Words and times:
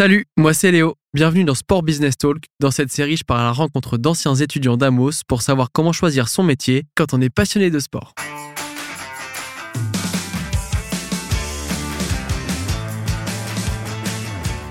Salut, 0.00 0.24
moi 0.38 0.54
c'est 0.54 0.72
Léo. 0.72 0.94
Bienvenue 1.12 1.44
dans 1.44 1.54
Sport 1.54 1.82
Business 1.82 2.16
Talk. 2.16 2.44
Dans 2.58 2.70
cette 2.70 2.90
série, 2.90 3.18
je 3.18 3.22
pars 3.22 3.38
à 3.38 3.42
la 3.42 3.52
rencontre 3.52 3.98
d'anciens 3.98 4.34
étudiants 4.34 4.78
d'Amos 4.78 5.10
pour 5.28 5.42
savoir 5.42 5.68
comment 5.72 5.92
choisir 5.92 6.28
son 6.28 6.42
métier 6.42 6.84
quand 6.94 7.12
on 7.12 7.20
est 7.20 7.28
passionné 7.28 7.68
de 7.68 7.78
sport. 7.78 8.14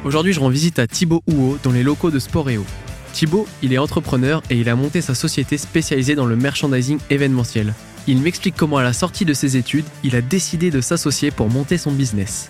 Aujourd'hui, 0.04 0.34
je 0.34 0.39
rends 0.39 0.50
visite 0.50 0.79
à 0.79 0.88
Thibaut 0.88 1.22
Houot 1.28 1.60
dans 1.62 1.74
les 1.74 1.84
locaux 1.84 2.10
de 2.10 2.18
Sporeo. 2.18 2.66
Thibaut, 3.14 3.48
il 3.62 3.72
est 3.72 3.78
entrepreneur 3.78 4.42
et 4.50 4.56
il 4.56 4.68
a 4.68 4.76
monté 4.76 5.00
sa 5.02 5.14
société 5.14 5.60
spécialisée 5.60 6.16
dans 6.16 6.26
le 6.26 6.38
merchandising 6.38 6.98
événementiel. 7.12 7.76
Il 8.08 8.20
m'explique 8.24 8.56
comment 8.58 8.78
à 8.78 8.84
la 8.84 8.94
sortie 8.94 9.26
de 9.26 9.34
ses 9.36 9.58
études, 9.58 9.86
il 10.04 10.16
a 10.16 10.22
décidé 10.22 10.72
de 10.72 10.82
s'associer 10.82 11.30
pour 11.30 11.52
monter 11.52 11.78
son 11.78 11.92
business. 11.92 12.50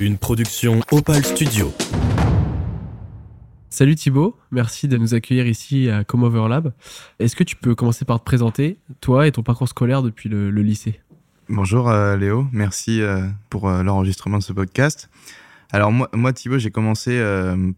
Une 0.00 0.18
production 0.18 0.80
Opal 0.90 1.24
Studio. 1.24 1.72
Salut 3.70 3.94
Thibaut, 3.94 4.36
merci 4.50 4.88
de 4.88 4.96
nous 4.96 5.14
accueillir 5.14 5.46
ici 5.46 5.88
à 5.88 6.02
Comover 6.02 6.48
Lab. 6.48 6.72
Est-ce 7.20 7.36
que 7.36 7.44
tu 7.44 7.54
peux 7.54 7.76
commencer 7.76 8.04
par 8.04 8.18
te 8.18 8.24
présenter, 8.24 8.80
toi 9.00 9.28
et 9.28 9.32
ton 9.32 9.44
parcours 9.44 9.68
scolaire 9.68 10.02
depuis 10.02 10.28
le, 10.28 10.50
lycée? 10.50 11.00
Bonjour 11.48 11.88
euh, 11.88 12.16
Léo, 12.16 12.48
merci 12.50 13.02
euh, 13.02 13.22
pour 13.50 13.68
euh, 13.68 13.84
l'enregistrement 13.84 14.38
de 14.38 14.42
ce 14.42 14.52
podcast. 14.52 15.10
Alors 15.70 15.92
moi, 15.92 16.08
moi 16.12 16.32
Thibaut, 16.32 16.58
j'ai 16.58 16.72
commencé 16.72 17.22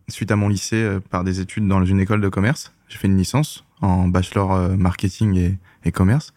suite 0.08 0.30
à 0.30 0.36
mon 0.36 0.48
lycée 0.48 0.98
par 1.10 1.22
des 1.22 1.40
études 1.40 1.68
dans 1.68 1.84
une 1.84 2.00
école 2.00 2.22
de 2.22 2.28
commerce. 2.30 2.72
J'ai 2.88 2.96
fait 2.96 3.08
une 3.08 3.16
licence 3.16 3.64
en 3.82 4.08
bachelor 4.08 4.76
marketing 4.76 5.36
et, 5.36 5.58
et, 5.84 5.92
commerce. 5.92 6.32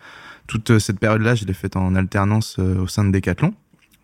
Toute 0.47 0.79
cette 0.79 0.99
période-là, 0.99 1.35
je 1.35 1.45
l'ai 1.45 1.53
faite 1.53 1.75
en 1.75 1.95
alternance 1.95 2.59
au 2.59 2.87
sein 2.87 3.03
de 3.03 3.11
Decathlon, 3.11 3.53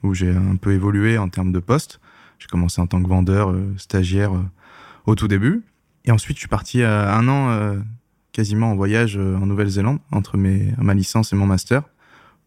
où 0.06 0.14
j'ai 0.14 0.30
un 0.30 0.56
peu 0.56 0.74
évolué 0.74 1.18
en 1.18 1.30
termes 1.30 1.52
de 1.52 1.60
poste. 1.60 2.00
J'ai 2.40 2.48
commencé 2.48 2.80
en 2.82 2.88
tant 2.88 3.02
que 3.02 3.08
vendeur, 3.08 3.52
euh, 3.52 3.74
stagiaire 3.78 4.34
euh, 4.34 4.44
au 5.06 5.16
tout 5.16 5.28
début. 5.28 5.64
Et 6.06 6.12
ensuite, 6.12 6.38
je 6.38 6.42
suis 6.42 6.50
parti 6.50 6.82
euh, 6.82 7.12
un 7.12 7.28
an 7.28 7.76
quasiment 8.32 8.72
en 8.72 8.76
voyage 8.76 9.18
en 9.18 9.46
Nouvelle-Zélande 9.46 10.00
entre 10.12 10.36
mes, 10.38 10.74
ma 10.78 10.94
licence 10.94 11.32
et 11.32 11.38
mon 11.38 11.46
master, 11.46 11.84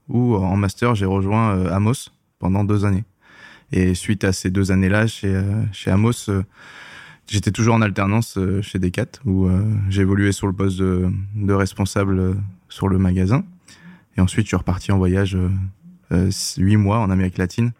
où 0.08 0.36
en 0.36 0.54
master, 0.54 0.94
j'ai 0.94 1.06
rejoint 1.06 1.64
Amos 1.66 2.10
pendant 2.38 2.62
deux 2.62 2.84
années. 2.84 3.04
Et 3.72 3.94
suite 3.94 4.22
à 4.22 4.34
ces 4.34 4.50
deux 4.50 4.70
années-là, 4.70 5.06
chez, 5.06 5.42
chez 5.72 5.90
Amos, 5.90 6.28
j'étais 7.26 7.52
toujours 7.52 7.74
en 7.74 7.80
alternance 7.80 8.38
chez 8.60 8.78
Decat, 8.78 9.06
où 9.24 9.48
évolué 9.90 10.32
sur 10.32 10.46
le 10.46 10.52
poste 10.52 10.78
de, 10.78 11.08
de, 11.34 11.52
responsable 11.54 12.36
sur 12.68 12.88
le 12.88 12.98
magasin. 12.98 13.42
Et 14.18 14.20
ensuite, 14.20 14.44
je 14.44 14.48
suis 14.48 14.56
reparti 14.56 14.92
en 14.92 14.98
voyage 14.98 15.38
huit 16.10 16.76
mois 16.76 16.98
en 16.98 17.10
Amérique 17.10 17.38
latine. 17.38 17.72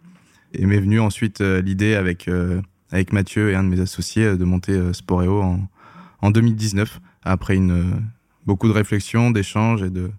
Et 0.55 0.67
m'est 0.67 0.81
venue 0.81 1.01
ensuite 1.01 1.41
euh, 1.41 1.61
l'idée 1.61 1.95
avec, 1.95 2.29
euh, 2.29 2.61
avec 2.91 3.13
Mathieu 3.13 3.51
et 3.51 3.55
un 3.55 3.65
de 3.65 3.69
mes 3.69 3.81
associés 3.81 4.37
de 4.37 4.45
monter 4.45 4.93
Sporeo 4.93 5.43
en, 5.43 5.69
en 6.23 6.31
2019, 6.31 7.01
après 7.23 7.57
une, 7.57 8.03
beaucoup 8.47 8.69
de 8.69 8.73
réflexions, 8.73 9.31
d'échanges 9.31 9.83
et 9.83 9.91
de, 9.91 10.11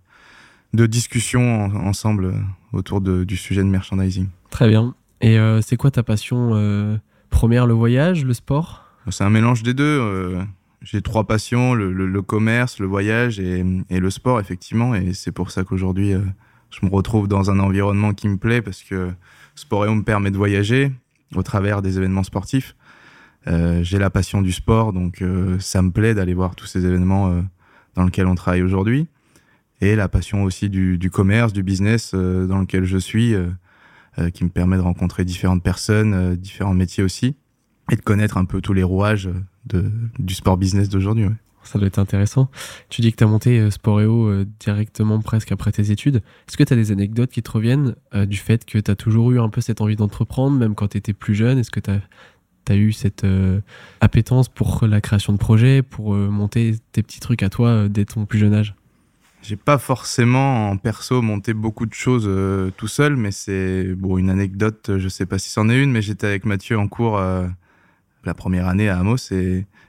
de 0.74 0.86
discussions 0.86 1.66
ensemble 1.76 2.36
autour 2.74 3.02
de, 3.02 3.24
du 3.24 3.38
sujet 3.38 3.64
de 3.64 3.70
merchandising. 3.70 4.28
Très 4.52 4.70
bien. 4.70 4.94
Et 5.22 5.38
c'est 5.62 5.76
quoi 5.76 5.92
ta 5.92 6.04
passion 6.04 7.00
première, 7.30 7.66
le 7.66 7.74
voyage, 7.74 8.24
le 8.24 8.34
sport? 8.34 8.86
C'est 9.10 9.24
un 9.24 9.30
mélange 9.30 9.64
des 9.64 9.74
deux. 9.74 10.38
J'ai 10.82 11.02
trois 11.02 11.26
passions, 11.26 11.74
le, 11.74 11.92
le, 11.92 12.22
commerce, 12.22 12.80
le 12.80 12.86
voyage 12.86 13.40
et, 13.40 13.66
et, 13.90 14.00
le 14.00 14.10
sport, 14.10 14.40
effectivement. 14.40 14.96
Et 14.96 15.14
c'est 15.14 15.34
pour 15.34 15.52
ça 15.52 15.64
qu'aujourd'hui, 15.64 16.14
je 16.72 16.86
me 16.86 16.92
retrouve 16.92 17.28
dans 17.28 17.52
un 17.52 17.60
environnement 17.60 18.14
qui 18.14 18.28
me 18.28 18.38
plaît 18.38 18.62
parce 18.62 18.84
que 18.84 19.12
Sporeo 19.56 19.94
me 19.94 20.04
permet 20.04 20.32
de 20.32 20.38
voyager 20.38 20.92
au 21.36 21.44
travers 21.44 21.82
des 21.82 21.98
événements 21.98 22.24
sportifs. 22.24 22.76
Euh, 23.48 23.84
j'ai 23.84 24.00
la 24.00 24.10
passion 24.10 24.42
du 24.42 24.52
sport, 24.52 24.94
donc 24.94 25.22
euh, 25.22 25.58
ça 25.60 25.82
me 25.82 25.92
plaît 25.92 26.14
d'aller 26.14 26.34
voir 26.34 26.56
tous 26.56 26.66
ces 26.66 26.86
événements 26.86 27.32
euh, 27.32 27.42
dans 27.96 28.04
lesquels 28.04 28.28
on 28.28 28.36
travaille 28.36 28.62
aujourd'hui. 28.62 29.08
Et 29.82 29.96
la 29.96 30.10
passion 30.10 30.44
aussi 30.44 30.70
du, 30.70 31.10
commerce, 31.10 31.54
du 31.54 31.64
business 31.64 32.14
dans 32.14 32.60
lequel 32.60 32.84
je 32.84 32.98
suis, 32.98 33.34
qui 34.34 34.44
me 34.44 34.50
permet 34.50 34.76
de 34.76 34.82
rencontrer 34.82 35.24
différentes 35.24 35.64
personnes, 35.64 36.36
différents 36.36 36.74
métiers 36.74 37.02
aussi, 37.02 37.38
et 37.90 37.96
de 37.96 38.02
connaître 38.02 38.36
un 38.36 38.44
peu 38.44 38.60
tous 38.60 38.74
les 38.74 38.84
rouages 38.84 39.30
du 40.20 40.34
sport 40.34 40.58
business 40.58 40.90
d'aujourd'hui. 40.90 41.28
Ça 41.70 41.78
doit 41.78 41.88
être 41.88 42.00
intéressant. 42.00 42.50
Tu 42.90 43.02
dis 43.02 43.12
que 43.12 43.18
tu 43.18 43.24
as 43.24 43.28
monté 43.28 43.60
euh, 43.60 43.70
Sporeo 43.70 44.26
euh, 44.26 44.48
directement 44.60 45.20
presque 45.20 45.52
après 45.52 45.72
tes 45.72 45.92
études. 45.92 46.24
Est-ce 46.48 46.58
que 46.58 46.64
tu 46.64 46.74
as 46.74 46.76
des 46.76 46.92
anecdotes 46.92 47.30
qui 47.30 47.44
te 47.44 47.52
reviennent 47.52 47.96
euh, 48.16 48.26
du 48.26 48.38
fait 48.38 48.66
que 48.66 48.80
tu 48.80 48.90
as 48.90 48.96
toujours 48.96 49.30
eu 49.34 49.40
un 49.40 49.50
peu 49.50 49.62
cette 49.62 49.80
envie 49.80 49.96
d'entreprendre, 49.96 50.58
même 50.58 50.74
quand 50.74 50.88
tu 50.88 50.98
étais 50.98 51.14
plus 51.14 51.36
jeune? 51.36 51.60
Est-ce 51.60 51.70
que 51.70 51.80
tu 51.80 51.92
as, 51.92 52.76
eu 52.76 52.92
cette 52.92 53.26
appétence 54.02 54.50
pour 54.50 54.86
la 54.88 55.00
création 55.00 55.34
de 55.34 55.38
projets, 55.38 55.82
pour 55.82 56.14
monter 56.14 56.76
tes 56.92 57.02
petits 57.02 57.20
trucs 57.20 57.42
à 57.42 57.50
toi 57.50 57.88
dès 57.88 58.06
ton 58.06 58.26
plus 58.28 58.38
jeune 58.38 58.54
âge? 58.54 58.76
J'ai 59.42 59.56
pas 59.56 59.80
forcément 59.80 60.70
en 60.70 60.78
perso 60.78 61.24
monté 61.24 61.54
beaucoup 61.54 61.88
de 61.88 61.96
choses 61.96 62.30
tout 62.78 62.88
seul, 62.88 63.16
mais 63.16 63.32
c'est 63.32 63.96
bon 63.96 64.20
une 64.20 64.30
anecdote. 64.30 64.92
Je 64.98 65.08
sais 65.08 65.26
pas 65.26 65.40
si 65.40 65.50
c'en 65.50 65.68
est 65.68 65.82
une, 65.82 65.92
mais 65.92 66.04
j'étais 66.04 66.28
avec 66.28 66.46
Mathieu 66.46 66.78
en 66.78 66.88
cours 66.88 67.20
la 68.26 68.34
première 68.34 68.68
année 68.68 68.90
à 68.90 69.00
Amos 69.00 69.32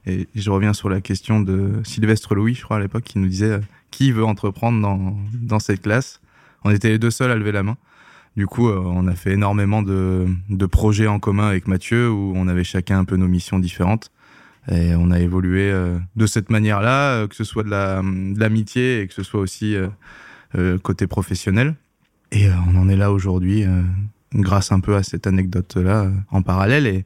et 0.06 0.28
je 0.34 0.50
reviens 0.50 0.72
sur 0.72 0.88
la 0.88 1.00
question 1.00 1.40
de 1.40 1.80
Sylvestre 1.84 2.34
Louis, 2.34 2.54
je 2.54 2.62
crois, 2.62 2.78
à 2.78 2.80
l'époque, 2.80 3.04
qui 3.04 3.18
nous 3.18 3.28
disait 3.28 3.52
euh, 3.52 3.60
qui 3.90 4.12
veut 4.12 4.24
entreprendre 4.24 4.80
dans, 4.80 5.16
dans 5.34 5.58
cette 5.58 5.82
classe. 5.82 6.20
On 6.64 6.70
était 6.70 6.88
les 6.88 6.98
deux 6.98 7.10
seuls 7.10 7.30
à 7.30 7.36
lever 7.36 7.52
la 7.52 7.62
main. 7.62 7.76
Du 8.36 8.46
coup, 8.46 8.68
euh, 8.68 8.80
on 8.84 9.06
a 9.06 9.14
fait 9.14 9.32
énormément 9.32 9.82
de, 9.82 10.26
de 10.48 10.66
projets 10.66 11.06
en 11.06 11.18
commun 11.18 11.48
avec 11.48 11.66
Mathieu 11.66 12.10
où 12.10 12.32
on 12.36 12.48
avait 12.48 12.64
chacun 12.64 12.98
un 13.00 13.04
peu 13.04 13.16
nos 13.16 13.28
missions 13.28 13.58
différentes. 13.58 14.10
Et 14.70 14.94
on 14.94 15.10
a 15.10 15.18
évolué 15.18 15.70
euh, 15.70 15.98
de 16.16 16.26
cette 16.26 16.50
manière-là, 16.50 17.26
que 17.26 17.34
ce 17.34 17.44
soit 17.44 17.64
de 17.64 17.70
l'amitié 18.38 18.98
la, 18.98 19.02
et 19.02 19.06
que 19.08 19.14
ce 19.14 19.22
soit 19.22 19.40
aussi 19.40 19.76
côté 20.82 21.06
professionnel. 21.06 21.74
Et 22.32 22.48
on 22.50 22.76
en 22.76 22.88
est 22.88 22.96
là 22.96 23.12
aujourd'hui 23.12 23.64
grâce 24.34 24.72
un 24.72 24.80
peu 24.80 24.96
à 24.96 25.02
cette 25.02 25.26
anecdote-là 25.26 26.10
en 26.30 26.42
parallèle. 26.42 26.86
Et, 26.86 27.04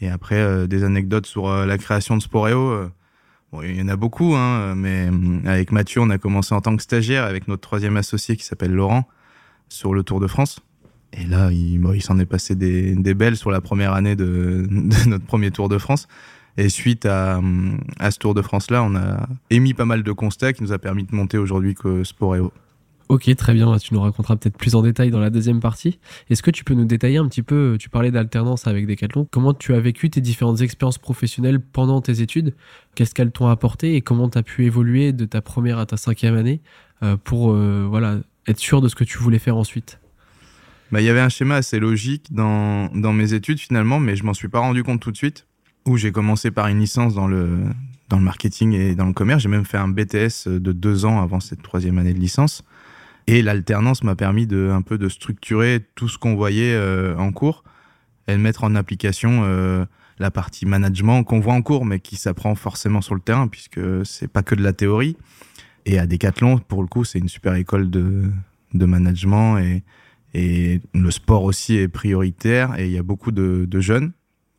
et 0.00 0.08
après, 0.08 0.36
euh, 0.36 0.66
des 0.66 0.84
anecdotes 0.84 1.26
sur 1.26 1.48
euh, 1.48 1.66
la 1.66 1.78
création 1.78 2.16
de 2.16 2.22
Sporeo. 2.22 2.70
Euh, 2.70 2.90
bon, 3.52 3.62
il 3.62 3.76
y 3.76 3.82
en 3.82 3.88
a 3.88 3.96
beaucoup, 3.96 4.34
hein, 4.34 4.74
mais 4.74 5.08
avec 5.46 5.72
Mathieu, 5.72 6.00
on 6.00 6.10
a 6.10 6.18
commencé 6.18 6.54
en 6.54 6.60
tant 6.60 6.76
que 6.76 6.82
stagiaire 6.82 7.24
avec 7.24 7.48
notre 7.48 7.62
troisième 7.62 7.96
associé 7.96 8.36
qui 8.36 8.44
s'appelle 8.44 8.72
Laurent 8.72 9.08
sur 9.68 9.94
le 9.94 10.02
Tour 10.02 10.20
de 10.20 10.26
France. 10.26 10.60
Et 11.12 11.24
là, 11.24 11.50
il, 11.50 12.02
s'en 12.02 12.18
est 12.18 12.26
passé 12.26 12.54
des, 12.54 13.14
belles 13.14 13.36
sur 13.36 13.50
la 13.50 13.60
première 13.60 13.94
année 13.94 14.16
de, 14.16 14.66
de, 14.70 15.08
notre 15.08 15.24
premier 15.24 15.50
Tour 15.50 15.68
de 15.68 15.78
France. 15.78 16.08
Et 16.58 16.68
suite 16.68 17.06
à, 17.06 17.40
à 17.98 18.10
ce 18.10 18.18
Tour 18.18 18.34
de 18.34 18.42
France-là, 18.42 18.82
on 18.82 18.96
a 18.96 19.26
émis 19.50 19.74
pas 19.74 19.84
mal 19.84 20.02
de 20.02 20.12
constats 20.12 20.52
qui 20.52 20.62
nous 20.62 20.72
a 20.72 20.78
permis 20.78 21.04
de 21.04 21.14
monter 21.14 21.38
aujourd'hui 21.38 21.74
que 21.74 22.02
Sporeo. 22.02 22.52
Ok, 23.08 23.32
très 23.36 23.54
bien. 23.54 23.76
Tu 23.78 23.94
nous 23.94 24.00
raconteras 24.00 24.36
peut-être 24.36 24.56
plus 24.56 24.74
en 24.74 24.82
détail 24.82 25.10
dans 25.10 25.20
la 25.20 25.30
deuxième 25.30 25.60
partie. 25.60 25.98
Est-ce 26.28 26.42
que 26.42 26.50
tu 26.50 26.64
peux 26.64 26.74
nous 26.74 26.84
détailler 26.84 27.18
un 27.18 27.28
petit 27.28 27.42
peu, 27.42 27.76
tu 27.78 27.88
parlais 27.88 28.10
d'alternance 28.10 28.66
avec 28.66 28.86
Decathlon, 28.86 29.28
comment 29.30 29.54
tu 29.54 29.74
as 29.74 29.80
vécu 29.80 30.10
tes 30.10 30.20
différentes 30.20 30.60
expériences 30.60 30.98
professionnelles 30.98 31.60
pendant 31.60 32.00
tes 32.00 32.20
études? 32.20 32.54
Qu'est-ce 32.94 33.14
qu'elles 33.14 33.30
t'ont 33.30 33.46
apporté 33.46 33.94
et 33.94 34.00
comment 34.00 34.28
tu 34.28 34.38
as 34.38 34.42
pu 34.42 34.64
évoluer 34.64 35.12
de 35.12 35.24
ta 35.24 35.40
première 35.40 35.78
à 35.78 35.86
ta 35.86 35.96
cinquième 35.96 36.36
année 36.36 36.60
euh, 37.04 37.16
pour 37.16 37.52
euh, 37.52 37.86
voilà, 37.88 38.18
être 38.48 38.58
sûr 38.58 38.80
de 38.80 38.88
ce 38.88 38.96
que 38.96 39.04
tu 39.04 39.18
voulais 39.18 39.38
faire 39.38 39.56
ensuite? 39.56 40.00
Bah, 40.90 41.00
Il 41.00 41.04
y 41.04 41.10
avait 41.10 41.20
un 41.20 41.28
schéma 41.28 41.56
assez 41.56 41.78
logique 41.78 42.32
dans, 42.32 42.88
dans 42.88 43.12
mes 43.12 43.34
études 43.34 43.60
finalement, 43.60 44.00
mais 44.00 44.16
je 44.16 44.24
m'en 44.24 44.34
suis 44.34 44.48
pas 44.48 44.60
rendu 44.60 44.82
compte 44.82 45.00
tout 45.00 45.12
de 45.12 45.16
suite, 45.16 45.46
où 45.84 45.96
j'ai 45.96 46.10
commencé 46.10 46.50
par 46.50 46.66
une 46.66 46.80
licence 46.80 47.14
dans 47.14 47.28
le, 47.28 47.60
dans 48.08 48.18
le 48.18 48.24
marketing 48.24 48.72
et 48.72 48.96
dans 48.96 49.06
le 49.06 49.12
commerce. 49.12 49.44
J'ai 49.44 49.48
même 49.48 49.64
fait 49.64 49.78
un 49.78 49.88
BTS 49.88 50.48
de 50.48 50.72
deux 50.72 51.04
ans 51.04 51.22
avant 51.22 51.38
cette 51.38 51.62
troisième 51.62 51.98
année 51.98 52.14
de 52.14 52.18
licence. 52.18 52.64
Et 53.26 53.42
l'alternance 53.42 54.04
m'a 54.04 54.14
permis 54.14 54.46
de 54.46 54.70
un 54.72 54.82
peu 54.82 54.98
de 54.98 55.08
structurer 55.08 55.84
tout 55.96 56.08
ce 56.08 56.16
qu'on 56.16 56.36
voyait 56.36 56.74
euh, 56.74 57.16
en 57.16 57.32
cours 57.32 57.64
et 58.28 58.32
de 58.32 58.38
mettre 58.38 58.62
en 58.64 58.74
application 58.76 59.42
euh, 59.44 59.84
la 60.18 60.30
partie 60.30 60.64
management 60.64 61.24
qu'on 61.24 61.40
voit 61.40 61.54
en 61.54 61.62
cours, 61.62 61.84
mais 61.84 61.98
qui 62.00 62.16
s'apprend 62.16 62.54
forcément 62.54 63.00
sur 63.00 63.14
le 63.14 63.20
terrain, 63.20 63.48
puisque 63.48 63.80
c'est 64.04 64.28
pas 64.28 64.42
que 64.42 64.54
de 64.54 64.62
la 64.62 64.72
théorie. 64.72 65.16
Et 65.86 65.98
à 65.98 66.06
Decathlon, 66.06 66.58
pour 66.58 66.82
le 66.82 66.88
coup, 66.88 67.04
c'est 67.04 67.18
une 67.18 67.28
super 67.28 67.54
école 67.54 67.90
de, 67.90 68.30
de 68.74 68.84
management 68.86 69.58
et, 69.58 69.82
et 70.34 70.80
le 70.94 71.10
sport 71.10 71.44
aussi 71.44 71.76
est 71.76 71.88
prioritaire. 71.88 72.78
Et 72.78 72.86
il 72.86 72.92
y 72.92 72.98
a 72.98 73.02
beaucoup 73.02 73.32
de, 73.32 73.66
de 73.68 73.80
jeunes, 73.80 74.12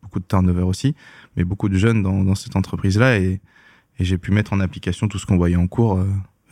beaucoup 0.04 0.20
de 0.20 0.26
turnover 0.26 0.64
aussi, 0.64 0.96
mais 1.36 1.44
beaucoup 1.44 1.70
de 1.70 1.78
jeunes 1.78 2.04
dans, 2.04 2.24
dans 2.24 2.36
cette 2.36 2.56
entreprise-là. 2.56 3.18
Et, 3.18 3.42
et 4.00 4.04
j'ai 4.06 4.18
pu 4.18 4.32
mettre 4.32 4.54
en 4.54 4.60
application 4.60 5.08
tout 5.08 5.20
ce 5.20 5.26
qu'on 5.26 5.38
voyait 5.38 5.56
en 5.56 5.68
cours 5.68 6.00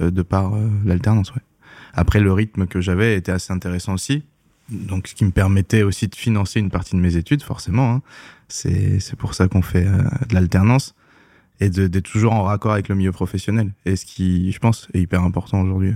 euh, 0.01 0.11
de 0.11 0.21
par 0.21 0.53
l'alternance. 0.83 1.33
Ouais. 1.33 1.41
Après, 1.95 2.19
le 2.19 2.31
rythme 2.31 2.67
que 2.67 2.81
j'avais 2.81 3.15
était 3.15 3.31
assez 3.31 3.53
intéressant 3.53 3.93
aussi. 3.93 4.23
Donc, 4.69 5.07
ce 5.07 5.15
qui 5.15 5.25
me 5.25 5.31
permettait 5.31 5.83
aussi 5.83 6.07
de 6.07 6.15
financer 6.15 6.59
une 6.59 6.69
partie 6.69 6.95
de 6.95 7.01
mes 7.01 7.15
études, 7.15 7.41
forcément. 7.41 7.95
Hein. 7.95 8.01
C'est 8.47 9.15
pour 9.17 9.33
ça 9.33 9.47
qu'on 9.47 9.61
fait 9.61 9.87
euh, 9.87 10.03
de 10.29 10.33
l'alternance 10.33 10.95
et 11.59 11.69
d'être 11.69 12.09
toujours 12.09 12.33
en 12.33 12.43
raccord 12.43 12.73
avec 12.73 12.89
le 12.89 12.95
milieu 12.95 13.11
professionnel. 13.11 13.71
Et 13.85 13.95
ce 13.95 14.05
qui, 14.05 14.51
je 14.51 14.59
pense, 14.59 14.87
est 14.93 14.99
hyper 14.99 15.23
important 15.23 15.61
aujourd'hui. 15.61 15.93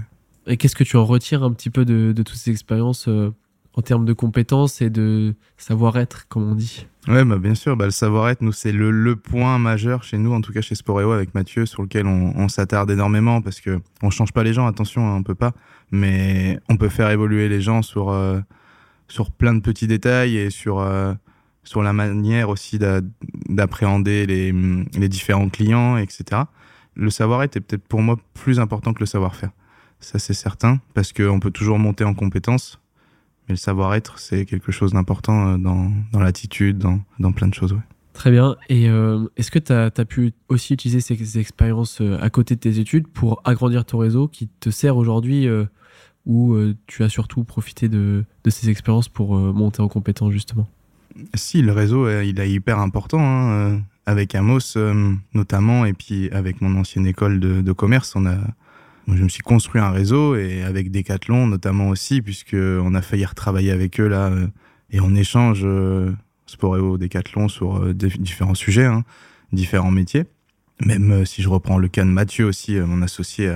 Et 0.48 0.58
qu'est-ce 0.58 0.76
que 0.76 0.86
tu 0.86 0.98
en 0.98 1.06
retires 1.06 1.44
un 1.44 1.52
petit 1.52 1.70
peu 1.70 1.84
de, 1.84 2.14
de 2.16 2.24
toutes 2.24 2.38
ces 2.38 2.52
expériences 2.52 3.08
euh, 3.08 3.32
en 3.80 3.82
termes 3.82 4.04
de 4.04 4.12
compétences 4.12 4.82
et 4.82 4.90
de 4.90 5.36
savoir-être, 5.58 6.28
comme 6.28 6.44
on 6.52 6.54
dit 6.54 6.86
Ouais, 7.08 7.24
bah 7.24 7.38
bien 7.38 7.56
sûr, 7.56 7.78
bah, 7.78 7.86
le 7.86 7.92
savoir-être, 7.92 8.42
nous, 8.42 8.52
c'est 8.52 8.74
le, 8.74 9.16
point 9.16 9.58
majeur 9.58 10.04
chez 10.04 10.18
nous, 10.18 10.34
en 10.34 10.42
tout 10.42 10.52
cas 10.52 10.60
chez 10.60 10.76
Sporeo 10.76 11.14
avec 11.14 11.34
Mathieu, 11.34 11.66
sur 11.66 11.82
lequel 11.82 12.06
on, 12.06 12.34
on 12.36 12.50
s'attarde 12.50 12.92
énormément 12.92 13.42
parce 13.42 13.62
que 13.62 13.80
on 14.04 14.10
change 14.10 14.34
pas 14.34 14.44
les 14.44 14.52
gens, 14.52 14.68
attention, 14.68 15.08
hein, 15.08 15.16
on 15.16 15.24
peut 15.24 15.34
pas, 15.34 15.54
mais 15.92 16.60
on 16.68 16.76
peut 16.76 16.90
faire 16.90 17.10
évoluer 17.10 17.48
les 17.48 17.62
gens 17.62 17.82
sur, 17.82 18.10
euh, 18.10 18.42
sur 19.08 19.32
plein 19.32 19.54
de 19.54 19.62
petits 19.62 19.88
détails 19.88 20.36
et 20.36 20.50
sur, 20.50 20.80
euh, 20.80 21.14
sur 21.64 21.82
la 21.82 21.94
manière 21.94 22.50
aussi 22.50 22.80
d'appréhender 23.48 24.26
les, 24.26 24.52
les 24.52 25.08
différents 25.08 25.48
clients, 25.48 25.96
etc. 25.96 26.42
Le 26.96 27.10
savoir-être 27.10 27.56
est 27.56 27.62
peut-être 27.62 27.88
pour 27.88 28.02
moi 28.02 28.18
plus 28.34 28.60
important 28.60 28.92
que 28.92 29.00
le 29.00 29.06
savoir-faire. 29.06 29.52
Ça, 30.02 30.20
c'est 30.20 30.34
certain, 30.34 30.82
parce 30.94 31.14
qu'on 31.14 31.40
peut 31.40 31.52
toujours 31.52 31.80
monter 31.80 32.04
en 32.04 32.14
compétences 32.14 32.82
mais 33.50 33.54
le 33.54 33.58
savoir-être, 33.58 34.20
c'est 34.20 34.46
quelque 34.46 34.72
chose 34.72 34.94
d'important 34.94 35.50
euh, 35.50 35.58
dans, 35.58 35.92
dans 36.14 36.20
l'attitude, 36.20 36.78
dans, 36.78 37.00
dans, 37.18 37.32
plein 37.32 37.48
de 37.48 37.54
choses. 37.54 37.74
Ouais. 37.74 37.80
Très 38.20 38.32
bien. 38.32 38.58
Et 38.68 38.90
euh, 38.90 39.26
est-ce 39.38 39.50
que 39.50 39.60
tu 39.60 39.72
as, 39.72 39.86
as, 39.96 40.06
pu 40.06 40.34
aussi 40.50 40.74
utiliser 40.74 41.00
ces 41.00 41.40
expériences 41.40 42.02
euh, 42.02 42.20
à 42.22 42.30
côté 42.30 42.56
de 42.56 42.60
tes 42.60 42.78
études 42.80 43.08
pour 43.08 43.42
agrandir 43.46 43.86
ton 43.86 43.98
réseau 43.98 44.28
qui 44.28 44.50
te 44.60 44.70
sert 44.70 44.98
aujourd'hui 44.98 45.48
euh, 45.48 45.64
ou 46.26 46.54
euh, 46.54 46.76
tu 46.86 47.04
as 47.04 47.10
surtout 47.10 47.46
profité 47.46 47.88
de, 47.88 48.26
de 48.44 48.50
ces 48.50 48.70
expériences 48.70 49.08
pour 49.08 49.38
monter 49.38 49.82
en 49.82 49.88
compétence 49.88 50.34
justement? 50.34 50.68
Si, 51.34 51.62
le 51.62 51.72
réseau, 51.72 52.10
il 52.22 52.40
est 52.42 52.52
hyper 52.52 52.80
important. 52.80 53.20
Hein, 53.22 53.82
avec 54.06 54.36
Amos 54.36 54.78
notamment, 55.34 55.86
et 55.86 55.94
puis 55.94 56.30
avec 56.32 56.62
mon 56.62 56.78
ancienne 56.78 57.08
école 57.08 57.40
de, 57.40 57.62
de 57.62 57.72
commerce, 57.72 58.16
on 58.18 58.26
a 58.26 58.38
je 59.16 59.24
me 59.24 59.30
suis 59.30 59.44
construit 59.44 59.82
un 59.82 59.92
réseau 59.92 60.36
et 60.36 60.64
avec 60.64 60.92
Decathlon 60.92 61.48
notamment 61.48 61.90
aussi, 61.90 62.22
puisque 62.22 62.56
on 62.56 62.94
a 62.96 63.02
failli 63.02 63.26
retravailler 63.26 63.72
avec 63.72 64.00
eux 64.00 64.08
là 64.08 64.28
euh, 64.28 64.48
et 64.92 65.00
on 65.00 65.16
échange 65.16 65.62
euh, 65.64 66.12
Sporeo, 66.46 66.98
Decathlon 66.98 67.48
sur 67.48 67.78
euh, 67.78 67.94
différents 67.94 68.56
sujets, 68.56 68.86
hein, 68.86 69.04
différents 69.52 69.92
métiers. 69.92 70.26
Même 70.86 71.12
euh, 71.12 71.26
si 71.26 71.42
je 71.42 71.50
reprends 71.50 71.78
le 71.78 71.88
cas 71.88 72.04
de 72.04 72.10
Mathieu 72.10 72.46
aussi, 72.46 72.80
mon 72.80 73.02
associé, 73.02 73.56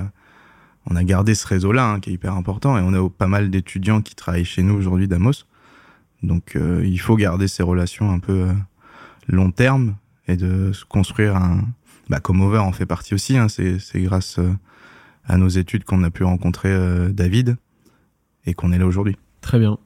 on 0.86 0.96
a 0.96 1.04
gardé 1.04 1.34
ce 1.34 1.48
réseau-là 1.48 1.94
hein, 1.94 2.00
qui 2.00 2.12
est 2.12 2.14
hyper 2.14 2.34
important 2.34 2.78
et 2.78 2.82
on 2.82 2.94
a 2.94 3.10
pas 3.10 3.28
mal 3.28 3.50
d'étudiants 3.50 4.02
qui 4.02 4.16
travaillent 4.16 4.46
chez 4.46 4.64
nous 4.64 4.76
aujourd'hui 4.76 5.08
d'Amos. 5.08 5.46
Donc 6.22 6.58
il 6.58 7.00
faut 7.00 7.16
garder 7.16 7.48
ces 7.48 7.64
relations 7.64 8.12
un 8.12 8.20
peu 8.20 8.48
long 9.28 9.52
terme 9.52 9.96
et 10.28 10.38
de 10.38 10.72
se 10.72 10.86
construire 10.86 11.36
un. 11.36 11.62
Bah, 12.10 12.20
comme 12.20 12.42
Over 12.42 12.60
en 12.60 12.74
fait 12.74 12.86
partie 12.86 13.14
aussi, 13.14 13.38
hein, 13.38 13.48
c'est 13.48 14.02
grâce 14.02 14.38
à 15.26 15.38
nos 15.38 15.48
études 15.48 15.84
qu'on 15.84 16.04
a 16.04 16.12
pu 16.12 16.24
rencontrer 16.24 16.70
euh, 16.70 17.10
David 17.12 17.58
et 18.46 18.54
qu'on 18.54 18.72
est 18.72 18.78
là 18.78 18.86
aujourd'hui. 18.86 19.18
Très 19.42 19.60
bien. 19.60 19.78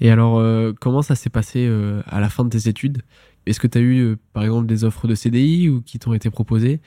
Et 0.00 0.10
alors, 0.10 0.38
euh, 0.38 0.72
comment 0.78 1.02
ça 1.02 1.14
s'est 1.14 1.30
passé 1.30 1.66
euh, 1.66 2.02
à 2.06 2.20
la 2.20 2.28
fin 2.28 2.44
de 2.44 2.48
tes 2.48 2.68
études? 2.68 3.02
Est-ce 3.46 3.60
que 3.60 3.66
tu 3.66 3.78
as 3.78 3.80
eu, 3.80 4.16
par 4.32 4.44
exemple, 4.44 4.66
des 4.66 4.84
offres 4.84 5.06
de 5.06 5.14
CDI 5.14 5.68
ou 5.68 5.82
qui 5.82 5.98
t'ont 5.98 6.14
été 6.14 6.30
proposées? 6.30 6.80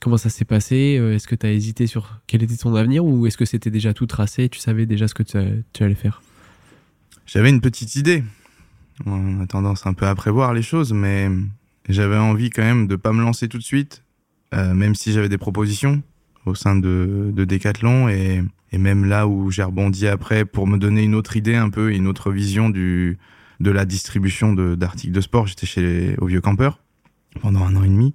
Comment 0.00 0.16
ça 0.16 0.28
s'est 0.28 0.44
passé? 0.44 1.00
Est-ce 1.14 1.26
que 1.26 1.34
tu 1.34 1.46
as 1.46 1.52
hésité 1.52 1.86
sur 1.86 2.20
quel 2.26 2.42
était 2.42 2.56
ton 2.56 2.74
avenir 2.74 3.04
ou 3.04 3.26
est-ce 3.26 3.38
que 3.38 3.44
c'était 3.44 3.70
déjà 3.70 3.94
tout 3.94 4.06
tracé? 4.06 4.48
Tu 4.48 4.60
savais 4.60 4.86
déjà 4.86 5.08
ce 5.08 5.14
que 5.14 5.22
tu, 5.22 5.38
tu 5.72 5.82
allais 5.82 5.94
faire? 5.94 6.22
J'avais 7.26 7.48
une 7.48 7.60
petite 7.60 7.96
idée. 7.96 8.22
On 9.06 9.40
a 9.40 9.46
tendance 9.46 9.86
un 9.86 9.94
peu 9.94 10.06
à 10.06 10.14
prévoir 10.14 10.52
les 10.52 10.62
choses, 10.62 10.92
mais 10.92 11.30
j'avais 11.88 12.18
envie 12.18 12.50
quand 12.50 12.62
même 12.62 12.86
de 12.86 12.96
pas 12.96 13.12
me 13.12 13.22
lancer 13.22 13.48
tout 13.48 13.58
de 13.58 13.62
suite, 13.62 14.04
même 14.52 14.94
si 14.94 15.12
j'avais 15.12 15.28
des 15.28 15.38
propositions 15.38 16.02
au 16.46 16.54
sein 16.54 16.76
de, 16.76 17.30
de 17.34 17.44
Decathlon 17.44 18.08
et, 18.08 18.42
même 18.76 19.04
là 19.04 19.28
où 19.28 19.52
j'ai 19.52 19.62
rebondi 19.62 20.08
après 20.08 20.44
pour 20.44 20.66
me 20.66 20.78
donner 20.78 21.04
une 21.04 21.14
autre 21.14 21.36
idée 21.36 21.54
un 21.54 21.70
peu, 21.70 21.92
une 21.92 22.08
autre 22.08 22.32
vision 22.32 22.70
du, 22.70 23.18
de 23.60 23.70
la 23.70 23.84
distribution 23.84 24.52
d'articles 24.52 25.12
de, 25.12 25.20
sport. 25.20 25.46
J'étais 25.46 25.66
chez 25.66 25.80
les, 25.80 26.16
au 26.16 26.26
Vieux 26.26 26.40
Campeur 26.40 26.80
pendant 27.40 27.64
un 27.64 27.76
an 27.76 27.84
et 27.84 27.88
demi. 27.88 28.14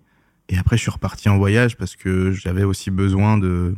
Et 0.49 0.57
après, 0.57 0.75
je 0.75 0.81
suis 0.81 0.91
reparti 0.91 1.29
en 1.29 1.37
voyage 1.37 1.77
parce 1.77 1.95
que 1.95 2.33
j'avais 2.33 2.63
aussi 2.63 2.91
besoin 2.91 3.37
de 3.37 3.75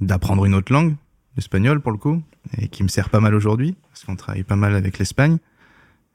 d'apprendre 0.00 0.46
une 0.46 0.54
autre 0.54 0.72
langue, 0.72 0.96
l'espagnol 1.36 1.80
pour 1.80 1.92
le 1.92 1.98
coup, 1.98 2.22
et 2.56 2.68
qui 2.68 2.82
me 2.82 2.88
sert 2.88 3.10
pas 3.10 3.20
mal 3.20 3.34
aujourd'hui 3.34 3.76
parce 3.90 4.04
qu'on 4.04 4.16
travaille 4.16 4.44
pas 4.44 4.56
mal 4.56 4.74
avec 4.74 4.98
l'Espagne 4.98 5.36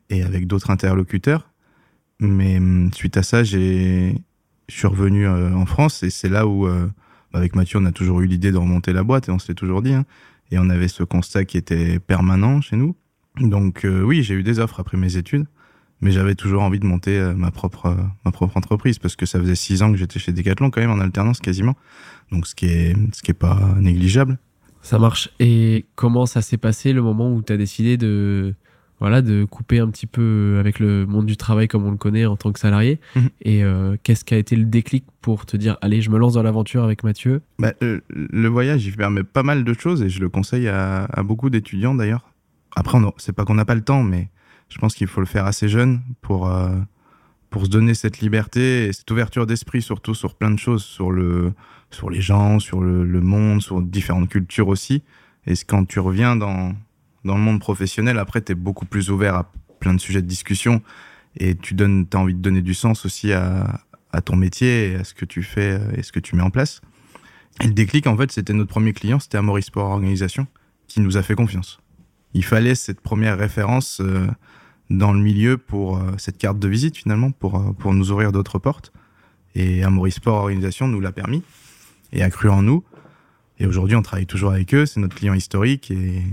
et 0.10 0.24
avec 0.24 0.48
d'autres 0.48 0.72
interlocuteurs. 0.72 1.52
Mais 2.20 2.60
suite 2.94 3.16
à 3.16 3.22
ça, 3.22 3.44
j'ai 3.44 4.16
je 4.70 4.76
suis 4.76 4.88
revenu 4.88 5.28
euh, 5.28 5.54
en 5.54 5.66
France 5.66 6.04
et 6.04 6.10
c'est 6.10 6.30
là 6.30 6.48
où 6.48 6.68
euh, 6.68 6.88
avec 7.34 7.56
Mathieu, 7.56 7.80
on 7.80 7.86
a 7.86 7.92
toujours 7.92 8.22
eu 8.22 8.28
l'idée 8.28 8.52
de 8.52 8.58
remonter 8.58 8.94
la 8.94 9.04
boîte 9.04 9.30
et 9.30 9.32
on 9.32 9.40
s'est 9.40 9.54
toujours 9.54 9.82
dit. 9.82 9.94
Hein, 9.94 10.06
et 10.52 10.58
on 10.58 10.70
avait 10.70 10.88
ce 10.88 11.04
constat 11.04 11.46
qui 11.46 11.58
était 11.58 12.00
permanent 12.00 12.62
chez 12.62 12.76
nous. 12.76 12.96
Donc 13.40 13.86
euh, 13.86 14.02
oui, 14.02 14.24
j'ai 14.24 14.34
eu 14.34 14.44
des 14.44 14.60
offres 14.60 14.80
après 14.80 14.98
mes 14.98 15.16
études, 15.16 15.46
mais 16.02 16.12
j'avais 16.12 16.36
toujours 16.36 16.64
envie 16.64 16.80
de 16.80 16.86
monter 16.86 17.18
euh, 17.18 17.34
ma 17.34 17.52
propre 17.52 17.88
euh, 17.88 17.96
ma 18.26 18.32
propre 18.32 18.58
entreprise 18.58 19.00
parce 19.00 19.16
que 19.16 19.26
ça 19.26 19.40
faisait 19.40 19.56
six 19.56 19.82
ans 19.84 19.92
que 19.92 19.98
j'étais 19.98 20.20
chez 20.20 20.32
Decathlon 20.32 20.72
quand 20.72 20.82
même 20.82 20.92
en 20.92 21.00
alternance 21.00 21.40
quasiment. 21.40 21.76
Donc 22.32 22.48
ce 22.48 22.56
qui 22.56 22.66
est 22.66 22.96
ce 23.14 23.22
qui 23.22 23.32
est 23.32 23.36
pas 23.36 23.76
négligeable. 23.80 24.40
Ça 24.82 24.98
marche. 24.98 25.30
Et 25.40 25.86
comment 25.96 26.26
ça 26.26 26.42
s'est 26.42 26.58
passé 26.58 26.94
le 26.94 27.02
moment 27.02 27.32
où 27.34 27.42
tu 27.42 27.54
as 27.54 27.58
décidé 27.58 27.98
de 27.98 28.56
voilà, 29.00 29.22
de 29.22 29.46
couper 29.46 29.80
un 29.80 29.90
petit 29.90 30.08
peu 30.08 30.58
avec 30.60 30.80
le 30.80 31.06
monde 31.06 31.26
du 31.26 31.38
travail 31.38 31.68
comme 31.68 31.86
on 31.86 31.92
le 31.92 31.98
connaît 31.98 32.26
en 32.26 32.36
tant 32.36 32.52
que 32.52 32.60
salarié. 32.60 33.00
Mmh. 33.16 33.20
Et 33.42 33.64
euh, 33.64 33.96
qu'est-ce 34.04 34.26
qui 34.26 34.34
a 34.34 34.38
été 34.38 34.56
le 34.56 34.66
déclic 34.66 35.06
pour 35.22 35.46
te 35.46 35.56
dire, 35.56 35.78
allez, 35.82 36.02
je 36.02 36.10
me 36.10 36.18
lance 36.18 36.34
dans 36.34 36.44
l'aventure 36.44 36.84
avec 36.84 37.04
Mathieu? 37.04 37.42
Bah, 37.60 37.74
le, 37.82 38.04
le, 38.10 38.48
voyage, 38.50 38.86
il 38.86 38.96
permet 38.96 39.24
pas 39.24 39.44
mal 39.44 39.64
de 39.64 39.74
choses 39.74 40.02
et 40.02 40.10
je 40.10 40.20
le 40.20 40.30
conseille 40.30 40.68
à, 40.68 41.06
à 41.06 41.24
beaucoup 41.24 41.50
d'étudiants 41.50 41.96
d'ailleurs. 41.96 42.30
Après, 42.76 42.98
c'est 43.18 43.34
pas 43.34 43.46
qu'on 43.46 43.56
n'a 43.56 43.66
pas 43.66 43.76
le 43.76 43.84
temps, 43.84 44.04
mais 44.04 44.30
je 44.70 44.78
pense 44.78 44.96
qu'il 44.96 45.08
faut 45.08 45.22
le 45.22 45.26
faire 45.28 45.46
assez 45.46 45.70
jeune 45.70 46.02
pour, 46.22 46.50
euh, 46.50 46.78
pour 47.50 47.66
se 47.66 47.70
donner 47.70 47.94
cette 47.94 48.20
liberté 48.20 48.88
et 48.88 48.94
cette 48.94 49.10
ouverture 49.10 49.46
d'esprit, 49.48 49.82
surtout 49.82 50.14
sur 50.14 50.36
plein 50.36 50.52
de 50.52 50.60
choses, 50.60 50.84
sur, 50.84 51.12
le, 51.12 51.54
sur 51.90 52.10
les 52.10 52.22
gens, 52.22 52.60
sur 52.60 52.82
le, 52.82 53.06
le 53.06 53.22
monde, 53.22 53.62
sur 53.62 53.82
différentes 53.82 54.30
cultures 54.30 54.68
aussi. 54.68 55.04
Et 55.48 55.54
quand 55.68 55.86
tu 55.86 56.00
reviens 56.00 56.36
dans, 56.36 56.74
dans 57.26 57.36
le 57.36 57.42
monde 57.42 57.60
professionnel, 57.60 58.18
après, 58.18 58.42
tu 58.42 58.54
es 58.54 58.56
beaucoup 58.56 58.86
plus 58.86 59.10
ouvert 59.10 59.36
à 59.36 59.52
plein 59.80 59.94
de 59.94 60.00
sujets 60.00 60.22
de 60.22 60.28
discussion 60.28 60.82
et 61.38 61.56
tu 61.56 61.74
donnes, 61.74 62.06
as 62.14 62.18
envie 62.18 62.34
de 62.34 62.42
donner 62.42 62.62
du 62.62 62.74
sens 62.74 63.06
aussi 63.06 63.34
à, 63.34 63.82
ton 64.26 64.36
métier 64.36 64.92
et 64.92 64.96
à 64.96 65.04
ce 65.04 65.14
que 65.14 65.26
tu 65.26 65.44
fais 65.44 65.80
et 65.96 66.04
ce 66.04 66.12
que 66.12 66.20
tu 66.20 66.36
mets 66.36 66.42
en 66.42 66.50
place. 66.50 66.82
Et 67.62 67.68
le 67.68 67.74
déclic, 67.74 68.08
en 68.08 68.18
fait, 68.18 68.32
c'était 68.32 68.54
notre 68.54 68.70
premier 68.70 68.94
client, 68.94 69.20
c'était 69.20 69.38
Amaury 69.38 69.64
Sport 69.64 69.90
Organisation, 69.90 70.48
qui 70.88 71.02
nous 71.02 71.18
a 71.18 71.24
fait 71.24 71.36
confiance. 71.36 71.80
Il 72.34 72.44
fallait 72.44 72.76
cette 72.76 73.02
première 73.02 73.38
référence 73.38 74.02
euh, 74.02 74.28
dans 74.90 75.14
le 75.14 75.20
milieu 75.20 75.58
pour 75.58 75.98
euh, 75.98 76.12
cette 76.18 76.38
carte 76.38 76.60
de 76.60 76.68
visite, 76.68 76.98
finalement, 76.98 77.32
pour, 77.32 77.58
euh, 77.58 77.74
pour 77.74 77.94
nous 77.94 78.12
ouvrir 78.12 78.32
d'autres 78.32 78.60
portes. 78.60 78.92
Et 79.56 79.84
Amaury 79.84 80.12
Sport 80.12 80.36
Organisation 80.36 80.88
nous 80.88 81.02
l'a 81.02 81.12
permis 81.12 81.44
et 82.12 82.24
a 82.24 82.30
cru 82.30 82.50
en 82.50 82.62
nous. 82.62 82.84
Et 83.60 83.66
aujourd'hui, 83.66 83.96
on 83.96 84.02
travaille 84.02 84.26
toujours 84.26 84.52
avec 84.52 84.74
eux, 84.74 84.86
c'est 84.86 85.00
notre 85.00 85.16
client 85.16 85.34
historique 85.34 85.92
et 85.92 86.24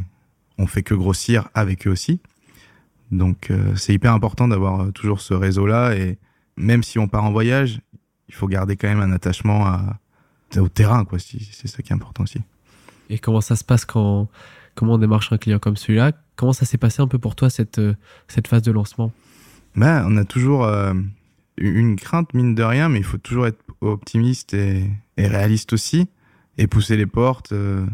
on 0.59 0.67
fait 0.67 0.83
que 0.83 0.95
grossir 0.95 1.49
avec 1.55 1.87
eux 1.87 1.91
aussi. 1.91 2.21
Donc 3.11 3.51
euh, 3.51 3.75
c'est 3.77 3.95
hyper 3.95 4.13
important 4.13 4.49
d'avoir 4.49 4.93
toujours 4.93 5.21
ce 5.21 5.35
réseau-là 5.35 5.95
et 5.95 6.19
même 6.57 6.83
si 6.83 6.99
on 6.99 7.09
part 7.09 7.25
en 7.25 7.33
voyage, 7.33 7.81
il 8.29 8.35
faut 8.35 8.49
garder 8.49 8.77
quand 8.77 8.89
même 8.89 9.01
un 9.01 9.13
attachement 9.13 9.67
à, 9.67 9.99
au 10.57 10.69
terrain, 10.69 11.05
quoi. 11.05 11.19
C'est 11.19 11.69
ça 11.69 11.83
qui 11.83 11.93
est 11.93 11.95
important 11.95 12.25
aussi. 12.25 12.41
Et 13.11 13.19
comment 13.19 13.41
ça 13.41 13.57
se 13.57 13.65
passe 13.65 13.85
quand 13.85 14.29
comment 14.75 14.95
on 14.95 14.99
démarche 14.99 15.33
un 15.33 15.39
client 15.39 15.59
comme 15.59 15.77
celui-là? 15.77 16.13
Comment 16.35 16.53
ça 16.53 16.67
s'est 16.67 16.79
passé 16.79 17.03
un 17.03 17.09
peu 17.09 17.19
pour 17.19 17.37
toi 17.37 17.51
cette 17.51 17.81
cette 18.27 18.49
phase 18.49 18.63
de 18.63 18.73
lancement? 18.73 19.13
Ben 19.77 20.05
on 20.09 20.17
a 20.17 20.25
toujours 20.25 20.65
euh, 20.65 20.95
une 21.59 21.97
crainte 21.97 22.35
mine 22.35 22.55
de 22.55 22.63
rien, 22.63 22.89
mais 22.89 22.99
il 22.99 23.05
faut 23.05 23.19
toujours 23.19 23.47
être 23.47 23.63
optimiste 23.81 24.55
et, 24.55 24.91
et 25.17 25.27
réaliste 25.29 25.73
aussi 25.73 26.09
et 26.59 26.67
pousser 26.67 26.97
les 26.97 27.07
portes. 27.07 27.53
Euh, 27.53 27.87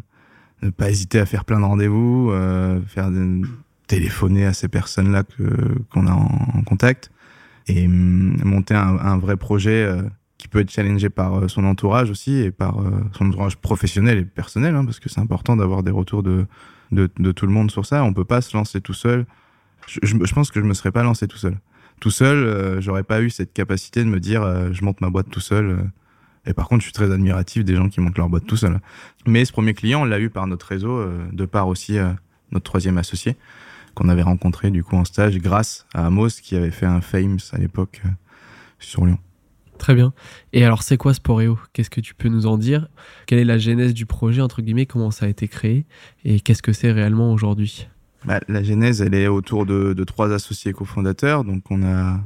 ne 0.63 0.71
pas 0.71 0.91
hésiter 0.91 1.19
à 1.19 1.27
faire 1.27 1.45
plein 1.45 1.61
de 1.61 1.65
rendez-vous, 1.65 2.31
euh, 2.31 2.81
faire 2.87 3.11
de, 3.11 3.43
téléphoner 3.93 4.47
à 4.47 4.55
ces 4.55 4.69
personnes-là 4.69 5.23
qu'on 5.91 6.07
a 6.07 6.13
en, 6.13 6.63
contact 6.65 7.11
et 7.69 7.85
hum, 7.85 8.39
monter 8.43 8.75
un, 8.75 8.97
un, 8.99 9.19
vrai 9.19 9.37
projet 9.37 9.83
euh, 9.85 10.01
qui 10.39 10.49
peut 10.49 10.61
être 10.61 10.71
challengé 10.71 11.11
par 11.11 11.35
euh, 11.35 11.49
son 11.49 11.65
entourage 11.65 12.11
aussi 12.11 12.39
et 12.39 12.51
par 12.51 12.81
euh, 12.81 12.91
son 13.13 13.27
entourage 13.27 13.57
professionnel 13.59 14.17
et 14.17 14.25
personnel, 14.25 14.77
hein, 14.77 14.87
parce 14.87 14.99
que 14.99 15.11
c'est 15.11 15.21
important 15.21 15.57
d'avoir 15.57 15.83
des 15.83 15.91
retours 15.91 16.23
de, 16.23 16.47
de, 16.91 17.11
de 17.19 17.33
tout 17.33 17.47
le 17.47 17.53
monde 17.53 17.71
sur 17.71 17.85
ça. 17.85 18.03
On 18.03 18.15
peut 18.15 18.25
pas 18.25 18.41
se 18.41 18.57
lancer 18.57 18.81
tout 18.81 18.95
seul. 18.95 19.27
Je, 19.87 20.01
je, 20.03 20.17
je 20.25 20.35
pense 20.35 20.51
que 20.51 20.59
je 20.59 20.65
me 20.65 20.73
serais 20.73 20.93
pas 20.93 21.03
lancé 21.03 21.29
tout 21.29 21.37
seul. 21.37 21.59
Tout 22.01 22.11
seul, 22.11 22.81
j'aurais 22.81 23.05
pas 23.05 23.21
eu 23.21 23.29
cette 23.31 23.53
capacité 23.53 24.03
de 24.03 24.09
me 24.09 24.19
dire 24.19 24.73
je 24.73 24.85
monte 24.85 25.01
ma 25.01 25.09
boîte 25.09 25.31
tout 25.31 25.39
seul. 25.39 25.89
Et 26.47 26.55
par 26.55 26.69
contre, 26.69 26.81
je 26.81 26.87
suis 26.87 26.93
très 26.93 27.11
admiratif 27.11 27.65
des 27.65 27.77
gens 27.77 27.89
qui 27.89 28.01
montent 28.01 28.19
leur 28.19 28.29
boîte 28.29 28.47
tout 28.47 28.57
seul. 28.57 28.81
Mais 29.27 29.45
ce 29.45 29.53
premier 29.53 29.75
client, 29.75 30.03
on 30.03 30.05
l'a 30.05 30.19
eu 30.19 30.31
par 30.31 30.47
notre 30.47 30.67
réseau, 30.67 30.99
euh, 30.99 31.25
de 31.33 31.45
par 31.45 31.69
aussi 31.69 31.99
euh, 31.99 32.13
notre 32.51 32.65
troisième 32.65 32.99
associé, 32.99 33.37
qu'on 33.95 34.09
avait 34.09 34.23
rencontré 34.23 34.71
du 34.71 34.83
coup 34.83 34.97
en 34.97 35.05
stage 35.05 35.39
grâce 35.39 35.87
à 35.95 36.07
Amos 36.07 36.29
qui 36.43 36.57
avait 36.57 36.71
fait 36.71 36.87
un 36.87 37.01
Fames 37.01 37.39
à 37.53 37.59
l'époque 37.59 38.03
euh, 38.05 38.09
sur 38.79 39.07
Lyon. 39.07 39.19
Très 39.79 39.95
bien. 39.95 40.13
Et 40.53 40.65
alors, 40.65 40.83
c'est 40.83 40.97
quoi 40.97 41.13
Sporeo 41.13 41.59
Qu'est-ce 41.73 41.91
que 41.91 42.01
tu 42.01 42.15
peux 42.15 42.29
nous 42.29 42.47
en 42.47 42.57
dire? 42.57 42.89
Quelle 43.27 43.41
est 43.41 43.45
la 43.45 43.59
genèse 43.59 43.95
du 43.95 44.07
projet, 44.07 44.41
entre 44.41 44.63
guillemets? 44.63 44.87
Comment 44.87 45.11
ça 45.11 45.27
a 45.27 45.29
été 45.29 45.49
créé? 45.49 45.87
Et 46.25 46.39
qu'est-ce 46.39 46.63
que 46.63 46.73
c'est 46.73 46.93
réellement 46.93 47.33
aujourd'hui? 47.33 47.89
Bah, 48.25 48.39
La 48.47 48.63
genèse, 48.63 49.03
elle 49.03 49.15
est 49.15 49.27
autour 49.27 49.67
de, 49.67 49.93
de 49.93 50.05
trois 50.05 50.33
associés 50.33 50.73
cofondateurs. 50.73 51.43
Donc, 51.43 51.65
on 51.71 51.83
a 51.83 52.21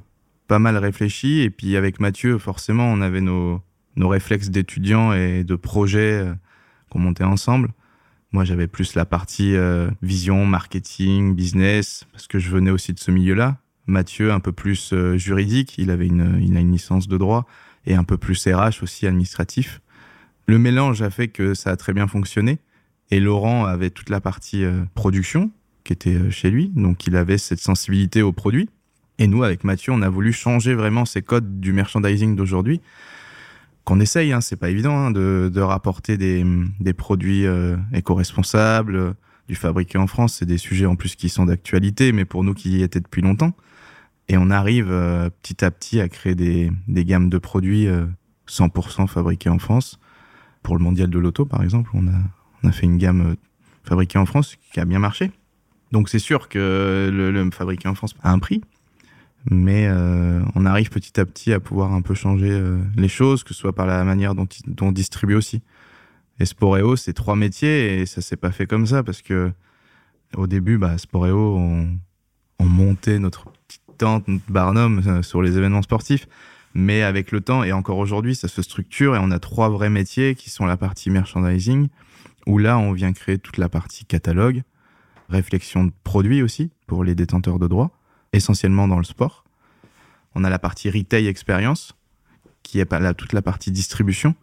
pas 0.49 0.59
mal 0.59 0.77
réfléchi. 0.77 1.41
Et 1.41 1.49
puis, 1.49 1.77
avec 1.77 1.99
Mathieu, 1.99 2.37
forcément, 2.37 2.93
on 2.93 3.01
avait 3.01 3.23
nos, 3.23 3.63
nos 3.97 4.09
réflexes 4.09 4.51
d'étudiants 4.51 5.13
et 5.13 5.45
de 5.45 5.57
projets 5.57 6.23
euh, 6.23 6.35
qu'on 6.91 6.99
montait 6.99 7.25
ensemble. 7.25 7.73
Moi, 8.33 8.45
j'avais 8.45 8.67
plus 8.67 8.95
la 8.95 9.05
partie 9.05 9.57
euh, 9.57 9.91
vision, 10.03 10.45
marketing, 10.45 11.35
business, 11.35 12.05
parce 12.13 12.27
que 12.27 12.39
je 12.39 12.51
venais 12.51 12.71
aussi 12.71 12.93
de 12.93 12.99
ce 12.99 13.11
milieu-là. 13.11 13.59
Mathieu, 13.87 14.33
un 14.33 14.41
peu 14.41 14.53
plus 14.53 14.93
euh, 14.93 15.17
juridique, 15.17 15.79
il 15.79 15.91
avait 15.91 16.07
une, 16.07 16.41
il 16.43 16.57
a 16.57 16.61
une 16.61 16.73
licence 16.73 17.09
de 17.09 17.17
droit, 17.17 17.47
et 17.87 17.95
un 17.95 18.05
peu 18.05 18.17
plus 18.17 18.47
RH 18.47 18.83
aussi 18.83 19.07
administratif. 19.07 19.81
Le 20.47 20.59
mélange 20.59 21.03
a 21.03 21.11
fait 21.11 21.29
que 21.29 21.55
ça 21.55 21.71
a 21.71 21.77
très 21.77 21.93
bien 21.93 22.07
fonctionné. 22.07 22.59
Et 23.11 23.21
Laurent 23.21 23.65
avait 23.65 23.91
toute 23.91 24.11
la 24.11 24.21
partie 24.21 24.65
production 24.95 25.53
qui 25.85 25.93
était 25.93 26.29
chez 26.33 26.51
lui, 26.51 26.73
donc 26.75 27.07
il 27.07 27.15
avait 27.15 27.39
cette 27.39 27.61
sensibilité 27.61 28.23
aux 28.23 28.33
produits. 28.33 28.69
Et 29.19 29.29
nous, 29.29 29.45
avec 29.45 29.63
Mathieu, 29.63 29.93
on 29.93 30.03
a 30.03 30.09
voulu 30.09 30.33
changer 30.33 30.75
vraiment 30.75 31.05
ces 31.05 31.23
codes 31.23 31.61
du 31.61 31.73
merchandising 31.73 32.35
d'aujourd'hui, 32.35 32.81
qu'on 33.87 34.01
essaye, 34.01 34.33
hein, 34.33 34.41
c'est 34.41 34.57
pas 34.57 34.69
évident, 34.69 34.99
hein, 34.99 35.11
de, 35.13 35.49
de, 35.53 35.61
rapporter 35.61 36.19
des, 36.19 36.45
des 36.81 36.93
produits 36.93 37.47
euh, 37.47 37.77
éco-responsables, 37.95 38.97
euh, 38.97 39.13
du 39.49 39.55
fabriqué 39.55 39.97
en 39.97 40.09
France. 40.09 40.35
C'est 40.35 40.45
des 40.45 40.59
sujets 40.59 40.87
en 40.87 40.97
plus 40.97 41.15
qui 41.15 41.29
sont 41.29 41.47
d'actualité, 41.47 42.11
mais 42.11 42.25
pour 42.25 42.43
nous 42.43 42.53
qui 42.53 42.79
y 42.79 42.83
étaient 42.83 43.01
depuis 43.01 43.23
longtemps. 43.23 43.55
Et 44.29 44.37
on 44.37 44.51
arrive 44.51 44.91
euh, 44.91 45.31
petit 45.41 45.65
à 45.65 45.71
petit 45.71 46.01
à 46.01 46.09
créer 46.09 46.35
des, 46.35 46.73
des 46.89 47.05
gammes 47.05 47.31
de 47.31 47.39
produits 47.39 47.87
100% 48.49 49.07
fabriqués 49.07 49.51
en 49.51 49.61
France. 49.61 50.01
Pour 50.65 50.77
le 50.77 50.83
mondial 50.83 51.09
de 51.09 51.19
l'auto, 51.21 51.45
par 51.45 51.63
exemple, 51.63 51.91
on 51.95 52.09
a, 52.09 52.19
on 52.65 52.69
a 52.69 52.73
fait 52.73 52.87
une 52.87 52.99
gamme 52.99 53.37
fabriquée 53.85 54.19
en 54.19 54.27
France 54.27 54.57
qui 54.73 54.81
a 54.81 54.85
bien 54.85 54.99
marché. 54.99 55.31
Donc 55.93 56.09
c'est 56.09 56.19
sûr 56.19 56.49
que 56.49 57.09
le, 57.13 57.31
le 57.31 57.51
fabriqué 57.53 57.87
en 57.87 57.95
France 57.95 58.17
a 58.25 58.33
un 58.33 58.41
prix, 58.41 58.63
mais 59.51 59.87
euh, 59.87 60.43
on 60.55 60.67
arrive 60.67 60.91
petit 60.91 61.21
à 61.21 61.25
petit 61.25 61.53
à 61.53 61.61
pouvoir 61.61 61.93
un 61.93 62.03
peu 62.03 62.15
changer 62.15 62.51
euh, 62.51 62.79
les 62.97 63.09
choses, 63.09 63.45
que 63.45 63.55
ce 63.55 63.61
soit 63.61 63.75
par 63.75 63.87
la 63.87 64.03
manière 64.05 64.35
dont, 64.35 64.49
on 64.81 64.93
distribue 64.93 65.35
aussi. 65.35 65.63
Et 66.41 66.45
Sporeo, 66.45 66.97
c'est 66.97 67.13
trois 67.13 67.37
métiers 67.37 68.01
et 68.01 68.07
ça 68.07 68.21
s'est 68.21 68.37
pas 68.37 68.51
fait 68.51 68.67
comme 68.67 68.87
ça 68.87 69.03
parce 69.03 69.23
que 69.23 69.53
au 70.37 70.47
début, 70.47 70.79
bah, 70.79 70.99
Sporeo, 70.99 71.57
on, 71.57 71.89
on 72.59 72.65
montait 72.65 73.19
notre 73.19 73.51
petite 73.51 73.83
tente, 73.99 74.27
notre 74.29 74.51
barnum 74.51 75.01
euh, 75.07 75.23
sur 75.23 75.43
les 75.43 75.57
événements 75.57 75.83
sportifs. 75.83 76.27
Mais 76.75 77.03
avec 77.03 77.33
le 77.33 77.41
temps 77.41 77.65
et 77.65 77.73
encore 77.73 77.97
aujourd'hui, 77.99 78.35
ça 78.35 78.49
se 78.49 78.61
structure 78.61 79.17
et 79.17 79.19
on 79.19 79.31
a 79.31 79.39
trois 79.39 79.71
vrais 79.71 79.89
métiers 79.89 80.35
qui 80.35 80.51
sont 80.51 80.67
la 80.67 80.77
partie 80.77 81.09
merchandising, 81.09 81.89
où 82.47 82.59
là, 82.59 82.77
on 82.77 82.93
vient 82.93 83.15
créer 83.15 83.39
toute 83.39 83.57
la 83.57 83.71
partie 83.71 84.05
catalogue, 84.05 84.63
réflexion 85.31 85.85
de 85.85 85.93
produits 86.05 86.43
aussi 86.43 86.71
pour 86.87 87.03
les 87.03 87.15
détenteurs 87.15 87.59
de 87.59 87.67
droits 87.67 87.93
essentiellement 88.37 88.89
dans 88.89 88.99
le 88.99 89.05
sport. 89.05 89.45
On 90.35 90.45
a 90.45 90.51
la 90.51 90.59
partie 90.59 90.91
retail 90.91 91.27
experience, 91.27 91.95
qui 92.63 92.79
est 92.79 92.93
là, 92.93 93.15
toute 93.15 93.33
la 93.33 93.43
partie 93.43 93.71
distribution, 93.71 94.35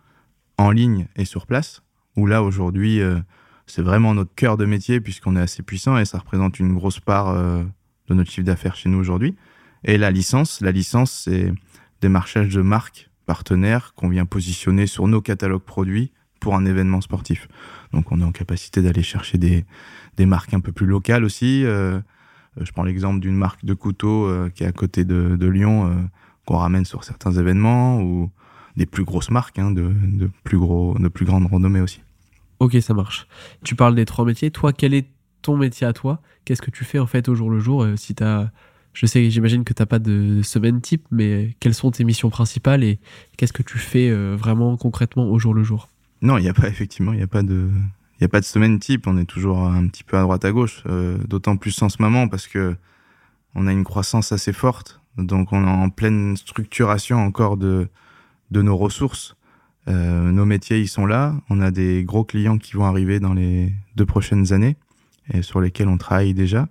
en 0.57 0.71
ligne 0.71 1.07
et 1.15 1.25
sur 1.25 1.45
place, 1.45 1.83
où 2.15 2.25
là 2.25 2.43
aujourd'hui, 2.43 3.01
euh, 3.01 3.19
c'est 3.65 3.81
vraiment 3.81 4.13
notre 4.13 4.33
cœur 4.35 4.57
de 4.57 4.65
métier 4.65 5.00
puisqu'on 5.00 5.35
est 5.35 5.41
assez 5.41 5.63
puissant 5.63 5.97
et 5.97 6.05
ça 6.05 6.19
représente 6.19 6.59
une 6.59 6.73
grosse 6.73 7.00
part 7.00 7.29
euh, 7.29 7.63
de 8.07 8.13
notre 8.13 8.31
chiffre 8.31 8.45
d'affaires 8.45 8.75
chez 8.75 8.89
nous 8.89 9.00
aujourd'hui. 9.00 9.35
Et 9.83 9.97
la 9.97 10.12
licence, 10.12 10.62
la 10.62 10.71
licence, 10.71 11.12
c'est 11.12 11.51
des 12.01 12.09
marchages 12.09 12.53
de 12.53 12.62
marques 12.62 13.09
partenaires 13.25 13.93
qu'on 13.95 14.09
vient 14.09 14.25
positionner 14.25 14.88
sur 14.88 15.07
nos 15.07 15.21
catalogues 15.21 15.63
produits 15.63 16.12
pour 16.39 16.55
un 16.55 16.65
événement 16.65 17.01
sportif. 17.01 17.47
Donc 17.93 18.12
on 18.12 18.19
est 18.19 18.23
en 18.23 18.31
capacité 18.31 18.81
d'aller 18.81 19.03
chercher 19.03 19.38
des, 19.38 19.65
des 20.17 20.25
marques 20.25 20.53
un 20.53 20.59
peu 20.59 20.71
plus 20.71 20.85
locales 20.85 21.23
aussi, 21.23 21.63
euh, 21.65 22.00
je 22.60 22.72
prends 22.72 22.83
l'exemple 22.83 23.19
d'une 23.19 23.36
marque 23.36 23.65
de 23.65 23.74
couteaux 23.74 24.27
euh, 24.27 24.50
qui 24.50 24.63
est 24.63 24.67
à 24.67 24.72
côté 24.72 25.05
de, 25.05 25.36
de 25.36 25.48
Lyon, 25.48 25.88
euh, 25.88 25.93
qu'on 26.45 26.57
ramène 26.57 26.86
sur 26.86 27.03
certains 27.03 27.31
événements, 27.31 28.01
ou 28.01 28.29
des 28.75 28.86
plus 28.86 29.03
grosses 29.03 29.31
marques, 29.31 29.60
hein, 29.60 29.72
de, 29.72 29.91
de, 30.03 30.29
plus 30.43 30.57
gros, 30.57 30.98
de 30.98 31.07
plus 31.07 31.25
grande 31.25 31.45
renommée 31.45 31.81
aussi. 31.81 32.01
Ok, 32.60 32.77
ça 32.81 32.93
marche. 32.93 33.27
Tu 33.63 33.75
parles 33.75 33.95
des 33.95 34.05
trois 34.05 34.25
métiers. 34.25 34.51
Toi, 34.51 34.74
quel 34.74 34.93
est 34.93 35.07
ton 35.41 35.57
métier 35.57 35.86
à 35.86 35.93
toi? 35.93 36.22
Qu'est-ce 36.45 36.62
que 36.62 36.72
tu 36.72 36.83
fais 36.83 37.00
en 37.00 37.07
fait 37.07 37.27
au 37.29 37.36
jour 37.36 37.50
le 37.50 37.60
jour? 37.60 37.83
Euh, 37.83 37.95
Si 37.98 38.15
t'as, 38.15 38.50
je 38.93 39.05
sais, 39.05 39.29
j'imagine 39.29 39.63
que 39.63 39.74
t'as 39.74 39.86
pas 39.86 40.00
de 40.00 40.41
semaine 40.43 40.81
type, 40.81 41.05
mais 41.12 41.55
quelles 41.60 41.74
sont 41.74 41.91
tes 41.91 42.03
missions 42.03 42.29
principales 42.29 42.83
et 42.83 43.00
qu'est-ce 43.38 43.53
que 43.53 43.63
tu 43.63 43.77
fais 43.77 44.10
euh, 44.10 44.36
vraiment 44.38 44.77
concrètement 44.77 45.25
au 45.25 45.39
jour 45.39 45.53
le 45.53 45.63
jour? 45.63 45.89
Non, 46.22 46.38
il 46.38 46.43
n'y 46.43 46.50
a 46.50 46.53
pas 46.53 46.67
effectivement, 46.69 47.13
il 47.13 47.17
n'y 47.17 47.24
a 47.24 47.27
pas 47.27 47.43
de, 47.43 47.69
n'y 48.22 48.25
a 48.25 48.29
pas 48.29 48.39
de 48.39 48.46
semaine 48.46 48.79
type, 48.79 49.08
on 49.08 49.17
est 49.17 49.25
toujours 49.25 49.60
un 49.60 49.88
petit 49.88 50.03
peu 50.03 50.17
à 50.17 50.22
droite 50.22 50.46
à 50.46 50.51
gauche, 50.51 50.84
euh, 50.88 51.17
d'autant 51.27 51.58
plus 51.58 51.82
en 51.82 51.89
ce 51.89 52.01
moment 52.01 52.27
parce 52.27 52.48
que 52.48 52.75
on 53.55 53.67
a 53.67 53.72
une 53.72 53.84
croissance 53.84 54.32
assez 54.32 54.53
forte, 54.53 55.01
donc 55.17 55.53
on 55.53 55.63
est 55.63 55.70
en 55.70 55.89
pleine 55.89 56.36
structuration 56.38 57.17
encore 57.17 57.58
de, 57.58 57.88
de 58.51 58.62
nos 58.62 58.77
ressources. 58.77 59.36
Euh, 59.88 60.32
nos 60.32 60.46
métiers, 60.46 60.79
ils 60.79 60.88
sont 60.88 61.05
là, 61.05 61.36
on 61.50 61.60
a 61.60 61.70
des 61.70 62.03
gros 62.03 62.24
clients 62.24 62.58
qui 62.58 62.74
vont 62.74 62.86
arriver 62.86 63.20
dans 63.20 63.34
les 63.34 63.74
deux 63.96 64.05
prochaines 64.05 64.53
années 64.53 64.77
et 65.34 65.41
sur 65.41 65.62
lesquels 65.62 65.88
on 65.88 65.98
travaille 65.98 66.34
déjà. 66.34 66.67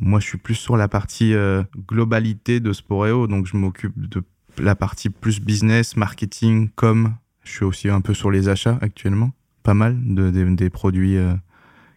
Moi, 0.00 0.20
je 0.20 0.26
suis 0.26 0.38
plus 0.38 0.54
sur 0.54 0.76
la 0.76 0.86
partie 0.86 1.34
euh, 1.34 1.64
globalité 1.88 2.60
de 2.60 2.72
Sporeo, 2.72 3.26
donc 3.26 3.46
je 3.46 3.56
m'occupe 3.56 3.94
de 3.96 4.22
la 4.58 4.76
partie 4.76 5.10
plus 5.10 5.40
business, 5.40 5.96
marketing, 5.96 6.68
com. 6.76 7.14
Je 7.42 7.52
suis 7.52 7.64
aussi 7.64 7.88
un 7.88 8.00
peu 8.00 8.14
sur 8.14 8.30
les 8.30 8.48
achats 8.48 8.78
actuellement 8.80 9.32
pas 9.62 9.74
mal 9.74 9.96
de, 10.02 10.30
de 10.30 10.54
des 10.54 10.70
produits 10.70 11.16
euh, 11.16 11.34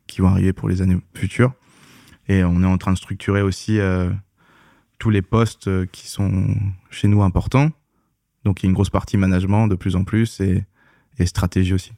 qui 0.08 0.22
vont 0.22 0.28
arriver 0.28 0.54
pour 0.54 0.70
les 0.70 0.82
années 0.82 0.98
futures. 1.14 1.54
Et 2.28 2.44
on 2.44 2.62
est 2.62 2.66
en 2.66 2.78
train 2.78 2.94
de 2.94 2.98
structurer 2.98 3.42
aussi 3.42 3.80
euh, 3.80 4.10
tous 5.00 5.10
les 5.10 5.22
postes 5.22 5.68
euh, 5.68 5.86
qui 5.92 6.08
sont 6.08 6.56
chez 6.90 7.08
nous 7.08 7.24
importants. 7.24 7.72
Donc 8.46 8.62
il 8.62 8.66
y 8.66 8.68
a 8.68 8.70
une 8.70 8.76
grosse 8.76 8.90
partie 8.90 9.18
management 9.18 9.68
de 9.68 9.76
plus 9.76 9.96
en 9.96 10.04
plus 10.04 10.40
et, 10.40 10.64
et 11.20 11.26
stratégie 11.26 11.74
aussi. 11.74 11.92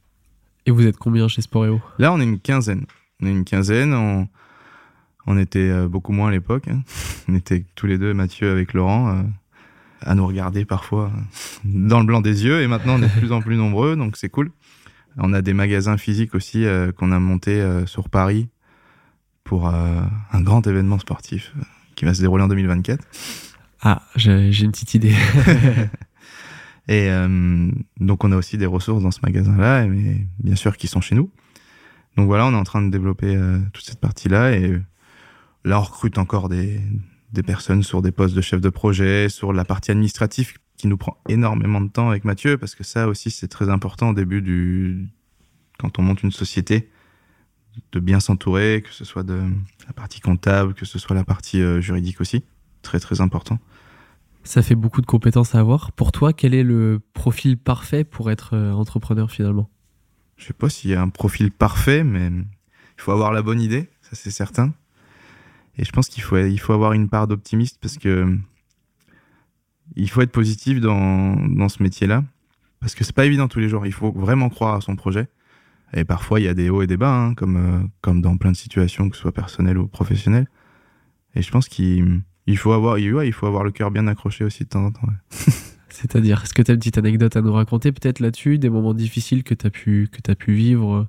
Et 0.65 0.71
vous 0.71 0.85
êtes 0.85 0.97
combien 0.97 1.27
chez 1.27 1.41
Sporeo? 1.41 1.79
Là, 1.99 2.11
on 2.11 2.19
est 2.19 2.23
une 2.23 2.39
quinzaine. 2.39 2.85
On 3.21 3.27
est 3.27 3.31
une 3.31 3.45
quinzaine. 3.45 3.93
On, 3.93 4.27
on 5.27 5.37
était 5.37 5.87
beaucoup 5.87 6.11
moins 6.11 6.29
à 6.29 6.31
l'époque. 6.31 6.67
Hein. 6.67 6.81
On 7.27 7.35
était 7.35 7.65
tous 7.75 7.85
les 7.85 7.99
deux, 7.99 8.13
Mathieu 8.13 8.51
avec 8.51 8.73
Laurent, 8.73 9.25
à 10.01 10.15
nous 10.15 10.25
regarder 10.25 10.65
parfois 10.65 11.11
dans 11.63 11.99
le 11.99 12.05
blanc 12.05 12.21
des 12.21 12.45
yeux. 12.45 12.61
Et 12.61 12.67
maintenant, 12.67 12.95
on 12.99 13.03
est 13.03 13.13
de 13.13 13.19
plus 13.19 13.31
en 13.31 13.41
plus 13.41 13.57
nombreux, 13.57 13.95
donc 13.95 14.17
c'est 14.17 14.29
cool. 14.29 14.51
On 15.17 15.33
a 15.33 15.41
des 15.41 15.53
magasins 15.53 15.97
physiques 15.97 16.35
aussi 16.35 16.65
euh, 16.65 16.91
qu'on 16.91 17.11
a 17.11 17.19
montés 17.19 17.61
euh, 17.61 17.85
sur 17.85 18.09
Paris 18.09 18.49
pour 19.43 19.67
euh, 19.67 20.01
un 20.31 20.41
grand 20.41 20.65
événement 20.67 20.99
sportif 20.99 21.53
qui 21.95 22.05
va 22.05 22.13
se 22.13 22.21
dérouler 22.21 22.43
en 22.43 22.47
2024. 22.47 23.05
Ah, 23.81 24.01
j'ai 24.15 24.49
une 24.63 24.71
petite 24.71 24.95
idée. 24.95 25.15
et 26.87 27.09
donc 27.99 28.23
on 28.23 28.31
a 28.31 28.35
aussi 28.35 28.57
des 28.57 28.65
ressources 28.65 29.03
dans 29.03 29.11
ce 29.11 29.19
magasin-là, 29.21 29.85
mais 29.85 30.25
bien 30.39 30.55
sûr 30.55 30.75
qui 30.75 30.87
sont 30.87 31.01
chez 31.01 31.13
nous. 31.13 31.29
Donc 32.17 32.25
voilà, 32.25 32.47
on 32.47 32.53
est 32.53 32.57
en 32.57 32.63
train 32.63 32.81
de 32.81 32.89
développer 32.89 33.39
toute 33.73 33.85
cette 33.85 33.99
partie-là 33.99 34.53
et 34.53 34.81
là 35.63 35.79
on 35.79 35.83
recrute 35.83 36.17
encore 36.17 36.49
des, 36.49 36.81
des 37.31 37.43
personnes 37.43 37.83
sur 37.83 38.01
des 38.01 38.11
postes 38.11 38.35
de 38.35 38.41
chef 38.41 38.59
de 38.59 38.69
projet, 38.69 39.29
sur 39.29 39.53
la 39.53 39.63
partie 39.63 39.91
administrative 39.91 40.53
qui 40.77 40.87
nous 40.87 40.97
prend 40.97 41.17
énormément 41.29 41.81
de 41.81 41.89
temps 41.89 42.09
avec 42.09 42.25
Mathieu, 42.25 42.57
parce 42.57 42.75
que 42.75 42.83
ça 42.83 43.07
aussi 43.07 43.31
c'est 43.31 43.47
très 43.47 43.69
important 43.69 44.09
au 44.09 44.13
début 44.13 44.41
du 44.41 45.07
quand 45.77 45.99
on 45.99 46.01
monte 46.01 46.23
une 46.23 46.31
société, 46.31 46.89
de 47.91 47.99
bien 47.99 48.19
s'entourer, 48.19 48.81
que 48.81 48.93
ce 48.93 49.03
soit 49.03 49.23
de 49.23 49.43
la 49.87 49.93
partie 49.93 50.21
comptable, 50.21 50.73
que 50.73 50.85
ce 50.85 50.99
soit 50.99 51.15
la 51.15 51.25
partie 51.25 51.61
euh, 51.61 51.81
juridique 51.81 52.21
aussi, 52.21 52.43
très 52.81 52.99
très 52.99 53.21
important. 53.21 53.59
Ça 54.43 54.61
fait 54.61 54.75
beaucoup 54.75 55.01
de 55.01 55.05
compétences 55.05 55.55
à 55.55 55.59
avoir. 55.59 55.91
Pour 55.91 56.11
toi, 56.11 56.31
quel 56.31 56.53
est 56.53 56.63
le 56.63 57.01
profil 57.13 57.57
parfait 57.57 58.03
pour 58.03 58.31
être 58.31 58.55
euh, 58.55 58.71
entrepreneur 58.71 59.29
finalement? 59.29 59.69
Je 60.37 60.45
sais 60.45 60.53
pas 60.53 60.69
s'il 60.69 60.91
y 60.91 60.95
a 60.95 61.01
un 61.01 61.09
profil 61.09 61.51
parfait, 61.51 62.03
mais 62.03 62.27
il 62.27 63.01
faut 63.01 63.11
avoir 63.11 63.31
la 63.31 63.41
bonne 63.41 63.59
idée, 63.59 63.89
ça 64.01 64.11
c'est 64.13 64.31
certain. 64.31 64.73
Et 65.77 65.83
je 65.83 65.91
pense 65.91 66.07
qu'il 66.07 66.23
faut, 66.23 66.37
il 66.37 66.59
faut 66.59 66.73
avoir 66.73 66.93
une 66.93 67.09
part 67.09 67.27
d'optimiste 67.27 67.79
parce 67.81 67.97
que 67.97 68.37
il 69.95 70.09
faut 70.09 70.21
être 70.21 70.31
positif 70.31 70.79
dans, 70.79 71.35
dans 71.35 71.69
ce 71.69 71.81
métier-là. 71.81 72.23
Parce 72.79 72.95
que 72.95 73.03
c'est 73.03 73.15
pas 73.15 73.25
évident 73.25 73.47
tous 73.47 73.59
les 73.59 73.69
jours. 73.69 73.85
Il 73.85 73.93
faut 73.93 74.11
vraiment 74.11 74.49
croire 74.49 74.75
à 74.75 74.81
son 74.81 74.95
projet. 74.95 75.27
Et 75.93 76.03
parfois, 76.03 76.39
il 76.39 76.43
y 76.43 76.47
a 76.47 76.53
des 76.53 76.69
hauts 76.69 76.81
et 76.81 76.87
des 76.87 76.97
bas, 76.97 77.15
hein, 77.15 77.33
comme, 77.33 77.57
euh, 77.57 77.87
comme 78.01 78.21
dans 78.21 78.37
plein 78.37 78.51
de 78.51 78.57
situations, 78.57 79.09
que 79.09 79.15
ce 79.15 79.21
soit 79.21 79.31
personnelles 79.31 79.77
ou 79.77 79.87
professionnelles. 79.87 80.47
Et 81.35 81.41
je 81.41 81.51
pense 81.51 81.67
qu'il 81.67 82.21
il 82.47 82.57
faut, 82.57 82.73
avoir, 82.73 82.95
ouais, 82.95 83.27
il 83.27 83.33
faut 83.33 83.47
avoir 83.47 83.63
le 83.63 83.71
cœur 83.71 83.91
bien 83.91 84.07
accroché 84.07 84.43
aussi 84.43 84.63
de 84.63 84.69
temps 84.69 84.85
en 84.85 84.91
temps. 84.91 85.07
Ouais. 85.07 85.53
C'est-à-dire, 85.89 86.41
est-ce 86.43 86.53
que 86.53 86.61
tu 86.61 86.71
as 86.71 86.73
une 86.73 86.79
petite 86.79 86.97
anecdote 86.97 87.35
à 87.37 87.41
nous 87.41 87.53
raconter 87.53 87.91
peut-être 87.91 88.19
là-dessus, 88.19 88.59
des 88.59 88.69
moments 88.69 88.93
difficiles 88.93 89.43
que 89.43 89.53
tu 89.53 89.65
as, 89.65 89.69
pu, 89.69 90.09
que 90.11 90.29
as 90.29 90.35
pu 90.35 90.53
vivre 90.53 91.07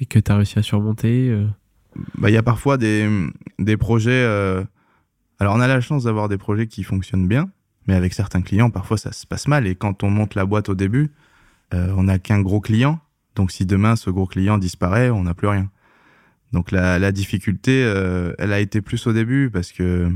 et 0.00 0.06
que 0.06 0.18
tu 0.18 0.32
as 0.32 0.36
réussi 0.36 0.58
à 0.58 0.62
surmonter 0.62 1.28
euh? 1.28 1.46
Bah, 2.16 2.30
Il 2.30 2.32
y 2.32 2.38
a 2.38 2.42
parfois 2.42 2.78
des, 2.78 3.08
des 3.58 3.76
projets. 3.76 4.24
Euh... 4.24 4.64
Alors, 5.38 5.54
on 5.54 5.60
a 5.60 5.68
la 5.68 5.80
chance 5.80 6.04
d'avoir 6.04 6.28
des 6.28 6.38
projets 6.38 6.66
qui 6.66 6.82
fonctionnent 6.82 7.28
bien, 7.28 7.50
mais 7.86 7.94
avec 7.94 8.14
certains 8.14 8.42
clients, 8.42 8.70
parfois 8.70 8.96
ça 8.96 9.12
se 9.12 9.26
passe 9.26 9.48
mal. 9.48 9.66
Et 9.66 9.74
quand 9.74 10.02
on 10.02 10.10
monte 10.10 10.34
la 10.34 10.46
boîte 10.46 10.68
au 10.68 10.74
début, 10.74 11.10
euh, 11.74 11.92
on 11.96 12.04
n'a 12.04 12.18
qu'un 12.18 12.40
gros 12.40 12.60
client. 12.60 13.00
Donc 13.34 13.50
si 13.50 13.66
demain 13.66 13.96
ce 13.96 14.10
gros 14.10 14.26
client 14.26 14.58
disparaît, 14.58 15.10
on 15.10 15.24
n'a 15.24 15.34
plus 15.34 15.48
rien. 15.48 15.70
Donc 16.52 16.70
la, 16.70 17.12
difficulté, 17.12 17.82
euh, 17.82 18.34
elle 18.38 18.52
a 18.52 18.60
été 18.60 18.82
plus 18.82 19.06
au 19.06 19.14
début 19.14 19.48
parce 19.50 19.72
que 19.72 20.12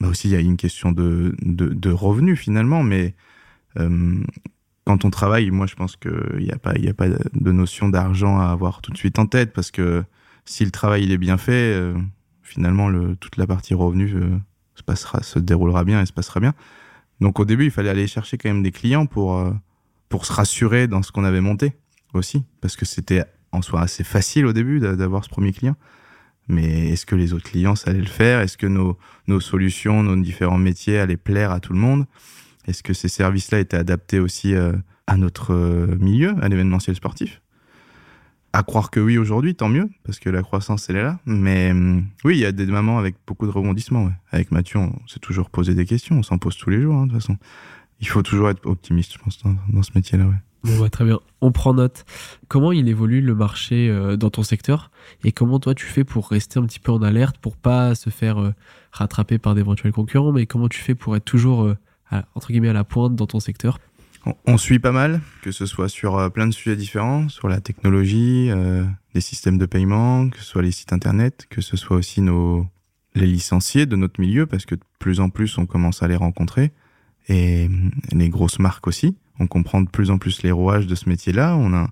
bah 0.00 0.08
aussi 0.08 0.28
il 0.28 0.32
y 0.32 0.36
a 0.36 0.40
une 0.40 0.56
question 0.56 0.92
de, 0.92 1.36
de, 1.42 1.90
revenus 1.90 2.38
finalement, 2.38 2.82
mais 2.82 3.14
euh, 3.78 4.18
quand 4.86 5.04
on 5.04 5.10
travaille, 5.10 5.50
moi 5.50 5.66
je 5.66 5.74
pense 5.74 5.96
qu'il 5.96 6.38
n'y 6.38 6.50
a 6.50 6.58
pas, 6.58 6.70
a 6.72 6.94
pas 6.94 7.08
de 7.08 7.52
notion 7.52 7.90
d'argent 7.90 8.40
à 8.40 8.46
avoir 8.46 8.80
tout 8.80 8.92
de 8.92 8.96
suite 8.96 9.18
en 9.18 9.26
tête 9.26 9.52
parce 9.52 9.70
que 9.70 10.02
si 10.46 10.64
le 10.64 10.70
travail 10.70 11.04
il 11.04 11.12
est 11.12 11.18
bien 11.18 11.36
fait, 11.36 11.92
finalement 12.52 12.88
le, 12.88 13.16
toute 13.16 13.36
la 13.38 13.46
partie 13.46 13.74
revenus 13.74 14.14
euh, 14.14 14.38
se 15.22 15.38
déroulera 15.38 15.84
bien 15.84 16.00
et 16.00 16.06
se 16.06 16.12
passera 16.12 16.40
bien. 16.40 16.54
Donc 17.20 17.38
au 17.40 17.44
début, 17.44 17.64
il 17.66 17.70
fallait 17.70 17.90
aller 17.90 18.06
chercher 18.06 18.38
quand 18.38 18.48
même 18.48 18.62
des 18.62 18.72
clients 18.72 19.06
pour 19.06 19.38
euh, 19.38 19.52
pour 20.08 20.26
se 20.26 20.32
rassurer 20.32 20.88
dans 20.88 21.02
ce 21.02 21.12
qu'on 21.12 21.24
avait 21.24 21.40
monté 21.40 21.72
aussi, 22.14 22.44
parce 22.60 22.76
que 22.76 22.84
c'était 22.84 23.24
en 23.52 23.62
soi 23.62 23.80
assez 23.80 24.04
facile 24.04 24.46
au 24.46 24.52
début 24.52 24.80
d'a- 24.80 24.96
d'avoir 24.96 25.24
ce 25.24 25.28
premier 25.28 25.52
client. 25.52 25.76
Mais 26.48 26.88
est-ce 26.90 27.06
que 27.06 27.14
les 27.14 27.32
autres 27.32 27.48
clients, 27.50 27.76
ça 27.76 27.90
allait 27.90 28.00
le 28.00 28.06
faire? 28.06 28.40
Est-ce 28.40 28.56
que 28.56 28.66
nos, 28.66 28.98
nos 29.28 29.40
solutions, 29.40 30.02
nos 30.02 30.16
différents 30.16 30.58
métiers 30.58 30.98
allaient 30.98 31.16
plaire 31.16 31.52
à 31.52 31.60
tout 31.60 31.72
le 31.72 31.78
monde? 31.78 32.06
Est-ce 32.66 32.82
que 32.82 32.92
ces 32.94 33.08
services-là 33.08 33.60
étaient 33.60 33.76
adaptés 33.76 34.18
aussi 34.18 34.54
euh, 34.54 34.72
à 35.06 35.16
notre 35.16 35.52
euh, 35.52 35.96
milieu, 35.98 36.34
à 36.42 36.48
l'événementiel 36.48 36.96
sportif? 36.96 37.41
À 38.54 38.62
croire 38.62 38.90
que 38.90 39.00
oui 39.00 39.16
aujourd'hui, 39.16 39.54
tant 39.54 39.68
mieux, 39.68 39.88
parce 40.04 40.18
que 40.18 40.28
la 40.28 40.42
croissance, 40.42 40.90
elle 40.90 40.96
est 40.96 41.02
là. 41.02 41.18
Mais 41.24 41.70
hum, 41.70 42.04
oui, 42.24 42.36
il 42.36 42.40
y 42.40 42.44
a 42.44 42.52
des 42.52 42.66
moments 42.66 42.98
avec 42.98 43.16
beaucoup 43.26 43.46
de 43.46 43.50
rebondissements. 43.50 44.10
Avec 44.30 44.50
Mathieu, 44.50 44.78
on 44.78 44.92
s'est 45.06 45.20
toujours 45.20 45.48
posé 45.48 45.74
des 45.74 45.86
questions, 45.86 46.18
on 46.18 46.22
s'en 46.22 46.38
pose 46.38 46.56
tous 46.56 46.68
les 46.68 46.82
jours, 46.82 46.94
hein, 46.94 47.06
de 47.06 47.12
toute 47.12 47.20
façon. 47.22 47.38
Il 48.00 48.08
faut 48.08 48.22
toujours 48.22 48.50
être 48.50 48.66
optimiste, 48.66 49.14
je 49.14 49.18
pense, 49.18 49.38
dans, 49.42 49.82
ce 49.82 49.90
métier-là. 49.94 50.26
Très 50.90 51.04
bien. 51.04 51.18
On 51.40 51.50
prend 51.50 51.72
note. 51.72 52.04
Comment 52.48 52.72
il 52.72 52.88
évolue 52.88 53.20
le 53.20 53.34
marché 53.34 53.88
euh, 53.88 54.16
dans 54.16 54.30
ton 54.30 54.42
secteur? 54.42 54.90
Et 55.24 55.32
comment 55.32 55.58
toi 55.58 55.74
tu 55.74 55.86
fais 55.86 56.04
pour 56.04 56.28
rester 56.28 56.58
un 56.58 56.66
petit 56.66 56.78
peu 56.78 56.92
en 56.92 57.02
alerte 57.02 57.38
pour 57.38 57.56
pas 57.56 57.94
se 57.94 58.10
faire 58.10 58.38
euh, 58.38 58.52
rattraper 58.92 59.38
par 59.38 59.54
d'éventuels 59.54 59.92
concurrents, 59.92 60.32
mais 60.32 60.46
comment 60.46 60.68
tu 60.68 60.80
fais 60.80 60.94
pour 60.94 61.16
être 61.16 61.24
toujours 61.24 61.62
euh, 61.62 61.76
entre 62.34 62.48
guillemets 62.48 62.68
à 62.68 62.74
la 62.74 62.84
pointe 62.84 63.16
dans 63.16 63.26
ton 63.26 63.40
secteur? 63.40 63.78
On, 64.46 64.56
suit 64.56 64.78
pas 64.78 64.92
mal, 64.92 65.20
que 65.42 65.50
ce 65.50 65.66
soit 65.66 65.88
sur 65.88 66.16
euh, 66.16 66.28
plein 66.28 66.46
de 66.46 66.52
sujets 66.52 66.76
différents, 66.76 67.28
sur 67.28 67.48
la 67.48 67.60
technologie, 67.60 68.50
euh, 68.50 68.84
les 69.14 69.20
systèmes 69.20 69.58
de 69.58 69.66
paiement, 69.66 70.28
que 70.28 70.38
ce 70.38 70.44
soit 70.44 70.62
les 70.62 70.70
sites 70.70 70.92
internet, 70.92 71.46
que 71.50 71.60
ce 71.60 71.76
soit 71.76 71.96
aussi 71.96 72.20
nos 72.20 72.66
les 73.14 73.26
licenciés 73.26 73.84
de 73.84 73.96
notre 73.96 74.20
milieu, 74.20 74.46
parce 74.46 74.64
que 74.64 74.74
de 74.74 74.80
plus 74.98 75.20
en 75.20 75.28
plus 75.28 75.58
on 75.58 75.66
commence 75.66 76.02
à 76.02 76.08
les 76.08 76.16
rencontrer, 76.16 76.70
et 77.28 77.66
hum, 77.66 77.90
les 78.12 78.28
grosses 78.28 78.58
marques 78.58 78.86
aussi. 78.86 79.16
On 79.40 79.46
comprend 79.46 79.80
de 79.80 79.88
plus 79.88 80.10
en 80.10 80.18
plus 80.18 80.42
les 80.42 80.52
rouages 80.52 80.86
de 80.86 80.94
ce 80.94 81.08
métier-là. 81.08 81.56
On 81.56 81.74
a, 81.74 81.90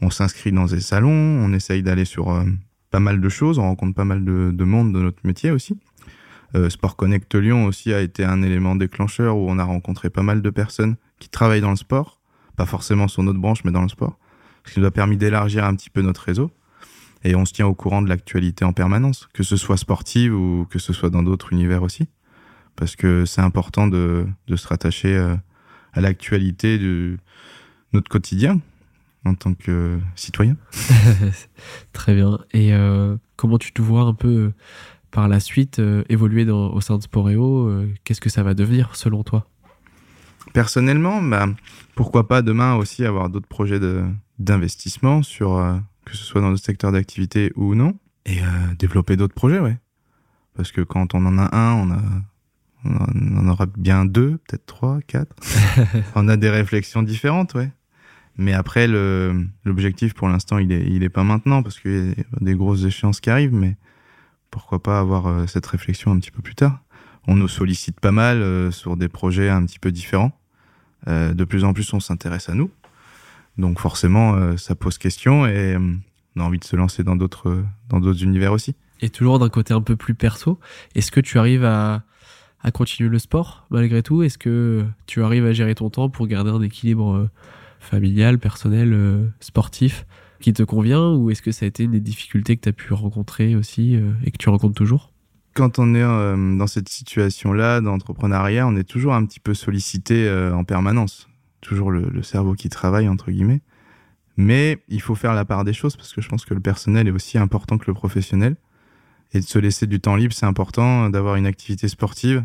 on 0.00 0.10
s'inscrit 0.10 0.52
dans 0.52 0.66
des 0.66 0.80
salons, 0.80 1.10
on 1.10 1.52
essaye 1.52 1.82
d'aller 1.82 2.04
sur 2.04 2.30
euh, 2.30 2.44
pas 2.90 3.00
mal 3.00 3.20
de 3.20 3.28
choses, 3.28 3.58
on 3.58 3.62
rencontre 3.62 3.94
pas 3.94 4.04
mal 4.04 4.24
de, 4.24 4.52
de 4.52 4.64
monde 4.64 4.92
de 4.92 5.00
notre 5.00 5.26
métier 5.26 5.50
aussi. 5.50 5.76
Euh, 6.54 6.70
Sport 6.70 6.96
Connect 6.96 7.34
Lyon 7.34 7.66
aussi 7.66 7.92
a 7.92 8.00
été 8.00 8.24
un 8.24 8.42
élément 8.42 8.76
déclencheur 8.76 9.36
où 9.36 9.50
on 9.50 9.58
a 9.58 9.64
rencontré 9.64 10.10
pas 10.10 10.22
mal 10.22 10.42
de 10.42 10.50
personnes 10.50 10.96
qui 11.18 11.28
travaillent 11.28 11.60
dans 11.60 11.70
le 11.70 11.76
sport, 11.76 12.20
pas 12.56 12.66
forcément 12.66 13.08
sur 13.08 13.22
notre 13.22 13.40
branche, 13.40 13.64
mais 13.64 13.72
dans 13.72 13.82
le 13.82 13.88
sport, 13.88 14.18
ce 14.64 14.72
qui 14.72 14.80
nous 14.80 14.86
a 14.86 14.90
permis 14.90 15.16
d'élargir 15.16 15.64
un 15.64 15.74
petit 15.74 15.90
peu 15.90 16.02
notre 16.02 16.22
réseau. 16.22 16.50
Et 17.24 17.34
on 17.34 17.44
se 17.44 17.52
tient 17.52 17.66
au 17.66 17.74
courant 17.74 18.02
de 18.02 18.08
l'actualité 18.08 18.64
en 18.64 18.72
permanence, 18.72 19.28
que 19.32 19.42
ce 19.42 19.56
soit 19.56 19.78
sportive 19.78 20.34
ou 20.34 20.66
que 20.68 20.78
ce 20.78 20.92
soit 20.92 21.10
dans 21.10 21.22
d'autres 21.22 21.52
univers 21.52 21.82
aussi, 21.82 22.06
parce 22.76 22.96
que 22.96 23.24
c'est 23.24 23.40
important 23.40 23.86
de, 23.86 24.26
de 24.46 24.56
se 24.56 24.68
rattacher 24.68 25.16
euh, 25.16 25.34
à 25.94 26.00
l'actualité 26.00 26.78
de 26.78 27.16
notre 27.92 28.10
quotidien 28.10 28.60
en 29.24 29.34
tant 29.34 29.54
que 29.54 29.98
citoyen. 30.16 30.56
Très 31.92 32.14
bien. 32.14 32.38
Et 32.52 32.74
euh, 32.74 33.16
comment 33.36 33.58
tu 33.58 33.72
te 33.72 33.80
vois 33.80 34.02
un 34.02 34.14
peu 34.14 34.52
par 35.14 35.28
la 35.28 35.38
suite 35.40 35.78
euh, 35.78 36.02
évoluer 36.10 36.44
dans, 36.44 36.70
au 36.72 36.80
sein 36.82 36.98
de 36.98 37.02
Sporeo 37.02 37.68
euh, 37.68 37.88
Qu'est-ce 38.04 38.20
que 38.20 38.28
ça 38.28 38.42
va 38.42 38.52
devenir 38.52 38.96
selon 38.96 39.22
toi? 39.22 39.46
Personnellement, 40.52 41.22
bah, 41.22 41.46
pourquoi 41.94 42.28
pas 42.28 42.42
demain 42.42 42.74
aussi 42.74 43.04
avoir 43.04 43.28
d'autres 43.30 43.48
projets 43.48 43.80
d'investissement 44.38 45.22
sur 45.22 45.56
euh, 45.56 45.76
que 46.04 46.16
ce 46.16 46.24
soit 46.24 46.40
dans 46.40 46.50
notre 46.50 46.64
secteur 46.64 46.92
d'activité 46.92 47.52
ou 47.56 47.74
non, 47.74 47.94
et 48.26 48.40
développer 48.78 49.16
d'autres 49.16 49.34
projets, 49.34 49.58
ouais. 49.58 49.78
Parce 50.56 50.70
que 50.72 50.80
quand 50.80 51.14
on 51.14 51.24
en 51.26 51.38
a 51.38 51.54
un, 51.56 51.72
on 51.74 51.90
a 51.90 51.98
on 52.86 53.38
en- 53.38 53.48
aura 53.48 53.64
bien 53.78 54.04
deux, 54.04 54.38
peut-être 54.46 54.66
trois, 54.66 55.00
quatre. 55.06 55.34
on 56.14 56.28
a 56.28 56.36
des 56.36 56.50
réflexions 56.50 57.02
différentes, 57.02 57.54
ouais. 57.54 57.70
Mais 58.36 58.52
après, 58.52 58.86
le- 58.86 59.46
l'objectif 59.64 60.12
pour 60.14 60.28
l'instant, 60.28 60.58
il 60.58 60.70
est, 60.72 60.86
il 60.88 61.02
est 61.02 61.08
pas 61.08 61.24
maintenant 61.24 61.62
parce 61.62 61.80
qu'il 61.80 62.10
y 62.10 62.20
a 62.20 62.24
des 62.40 62.54
grosses 62.54 62.84
échéances 62.84 63.20
qui 63.20 63.30
arrivent, 63.30 63.54
mais 63.54 63.76
pourquoi 64.54 64.80
pas 64.80 65.00
avoir 65.00 65.26
euh, 65.26 65.46
cette 65.48 65.66
réflexion 65.66 66.12
un 66.12 66.20
petit 66.20 66.30
peu 66.30 66.40
plus 66.40 66.54
tard. 66.54 66.78
On 67.26 67.34
nous 67.34 67.48
sollicite 67.48 67.98
pas 67.98 68.12
mal 68.12 68.40
euh, 68.40 68.70
sur 68.70 68.96
des 68.96 69.08
projets 69.08 69.48
un 69.48 69.66
petit 69.66 69.80
peu 69.80 69.90
différents. 69.90 70.30
Euh, 71.08 71.34
de 71.34 71.42
plus 71.42 71.64
en 71.64 71.72
plus, 71.72 71.92
on 71.92 71.98
s'intéresse 71.98 72.48
à 72.48 72.54
nous. 72.54 72.70
Donc 73.58 73.80
forcément, 73.80 74.56
ça 74.56 74.74
pose 74.74 74.98
question 74.98 75.46
et 75.46 75.76
on 75.76 76.40
a 76.40 76.44
envie 76.44 76.58
de 76.58 76.64
se 76.64 76.74
lancer 76.74 77.04
dans 77.04 77.14
d'autres 77.14 77.64
univers 78.24 78.52
aussi. 78.52 78.74
Et 79.00 79.10
toujours 79.10 79.38
d'un 79.38 79.48
côté 79.48 79.72
un 79.72 79.80
peu 79.80 79.94
plus 79.94 80.14
perso, 80.14 80.58
est-ce 80.96 81.12
que 81.12 81.20
tu 81.20 81.38
arrives 81.38 81.64
à, 81.64 82.02
continuer 82.72 83.08
le 83.08 83.20
sport 83.20 83.66
malgré 83.70 84.02
tout? 84.02 84.24
Est-ce 84.24 84.38
que 84.38 84.84
tu 85.06 85.22
arrives 85.22 85.46
à 85.46 85.52
gérer 85.52 85.76
ton 85.76 85.88
temps 85.88 86.08
pour 86.08 86.26
garder 86.26 86.50
un 86.50 86.62
équilibre 86.62 87.28
familial, 87.78 88.40
personnel, 88.40 89.30
sportif? 89.38 90.04
Qui 90.44 90.52
te 90.52 90.62
convient 90.62 91.12
Ou 91.14 91.30
est-ce 91.30 91.40
que 91.40 91.52
ça 91.52 91.64
a 91.64 91.68
été 91.68 91.86
des 91.86 92.00
difficultés 92.00 92.56
que 92.56 92.60
tu 92.60 92.68
as 92.68 92.72
pu 92.72 92.92
rencontrer 92.92 93.56
aussi 93.56 93.96
euh, 93.96 94.12
et 94.24 94.30
que 94.30 94.36
tu 94.36 94.50
rencontres 94.50 94.74
toujours? 94.74 95.10
Quand 95.54 95.78
on 95.78 95.94
est 95.94 96.02
euh, 96.02 96.56
dans 96.58 96.66
cette 96.66 96.90
situation-là 96.90 97.80
d'entrepreneuriat, 97.80 98.66
on 98.66 98.76
est 98.76 98.84
toujours 98.84 99.14
un 99.14 99.24
petit 99.24 99.40
peu 99.40 99.54
sollicité 99.54 100.28
euh, 100.28 100.54
en 100.54 100.64
permanence. 100.64 101.30
Toujours 101.62 101.90
le, 101.90 102.22
cerveau 102.22 102.52
qui 102.52 102.68
travaille, 102.68 103.08
entre 103.08 103.30
guillemets. 103.30 103.62
Mais 104.36 104.82
il 104.88 105.00
faut 105.00 105.14
faire 105.14 105.32
la 105.32 105.46
part 105.46 105.64
des 105.64 105.72
choses 105.72 105.96
parce 105.96 106.12
que 106.12 106.20
je 106.20 106.28
pense 106.28 106.44
que 106.44 106.52
le 106.52 106.60
personnel 106.60 107.08
est 107.08 107.12
aussi 107.12 107.38
important 107.38 107.78
que 107.78 107.86
le 107.86 107.94
professionnel. 107.94 108.56
Et 109.32 109.40
de 109.40 109.46
se 109.46 109.58
laisser 109.58 109.86
du 109.86 109.98
temps 109.98 110.14
libre, 110.14 110.34
c'est 110.34 110.46
important 110.46 111.08
d'avoir 111.08 111.36
une 111.36 111.46
activité 111.46 111.88
sportive. 111.88 112.44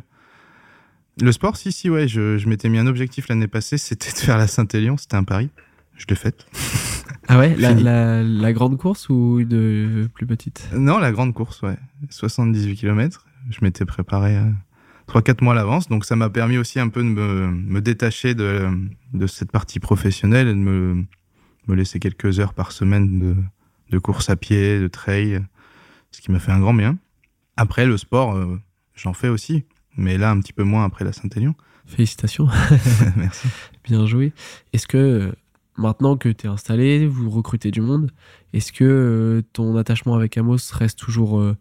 Le 1.21 1.33
sport, 1.33 1.57
si, 1.57 1.73
si, 1.73 1.89
ouais, 1.89 2.07
je, 2.07 2.38
je 2.38 2.47
m'étais 2.47 2.69
mis 2.69 2.77
un 2.77 2.88
objectif 2.88 3.27
l'année 3.27 3.49
passée, 3.49 3.77
c'était 3.89 4.13
de 4.13 4.17
faire 4.17 4.38
la 4.38 4.47
Saint-Élion, 4.47 4.95
c'était 4.95 5.17
un 5.17 5.25
pari. 5.25 5.49
Je 5.97 6.05
l'ai 6.07 6.15
fait. 6.15 6.47
Ah 7.29 7.37
ouais 7.37 7.55
la, 7.57 7.69
Fini. 7.69 7.83
la- 7.83 8.23
la 8.23 8.53
grande 8.53 8.77
course 8.77 9.07
ou 9.09 9.39
euh, 9.51 10.07
plus 10.13 10.25
petite? 10.25 10.67
Non, 10.75 10.97
la 10.99 11.11
grande 11.11 11.33
course, 11.33 11.61
ouais. 11.61 11.77
78 12.09 12.75
km. 12.75 13.25
Je 13.51 13.59
m'étais 13.61 13.85
préparé 13.85 14.35
euh, 14.37 14.49
3-4 15.07 15.43
mois 15.43 15.53
à 15.53 15.55
l'avance. 15.55 15.87
Donc 15.89 16.05
ça 16.05 16.15
m'a 16.15 16.29
permis 16.29 16.57
aussi 16.57 16.79
un 16.79 16.89
peu 16.89 17.01
de 17.03 17.07
me, 17.07 17.47
me 17.51 17.81
détacher 17.81 18.33
de, 18.33 18.67
de 19.13 19.27
cette 19.27 19.51
partie 19.51 19.79
professionnelle 19.79 20.47
et 20.47 20.53
de 20.53 20.57
me, 20.59 21.05
me 21.67 21.75
laisser 21.75 21.99
quelques 21.99 22.39
heures 22.39 22.53
par 22.53 22.71
semaine 22.71 23.19
de, 23.19 23.35
de 23.91 23.99
course 23.99 24.29
à 24.29 24.35
pied, 24.35 24.79
de 24.79 24.87
trail, 24.87 25.39
ce 26.11 26.21
qui 26.21 26.31
m'a 26.31 26.39
fait 26.39 26.51
un 26.51 26.59
grand 26.59 26.73
bien. 26.73 26.97
Après, 27.57 27.85
le 27.85 27.97
sport, 27.97 28.35
euh, 28.35 28.59
j'en 28.95 29.13
fais 29.13 29.29
aussi. 29.29 29.63
Mais 29.97 30.17
là, 30.17 30.31
un 30.31 30.39
petit 30.39 30.53
peu 30.53 30.63
moins 30.63 30.83
après 30.85 31.05
la 31.05 31.11
Saint-Élion. 31.13 31.53
Félicitations, 31.85 32.47
Merci. 33.17 33.47
bien 33.83 34.05
joué. 34.05 34.31
Est-ce 34.73 34.87
que 34.87 35.33
maintenant 35.79 36.17
que 36.17 36.29
tu 36.29 36.45
es 36.45 36.49
installé, 36.49 37.07
vous 37.07 37.29
recrutez 37.29 37.71
du 37.71 37.81
monde, 37.81 38.11
est-ce 38.53 38.71
que 38.71 38.83
euh, 38.83 39.41
ton 39.53 39.75
attachement 39.77 40.15
avec 40.15 40.37
Amos 40.37 40.57
reste 40.73 40.99
toujours 40.99 41.39
euh, 41.39 41.55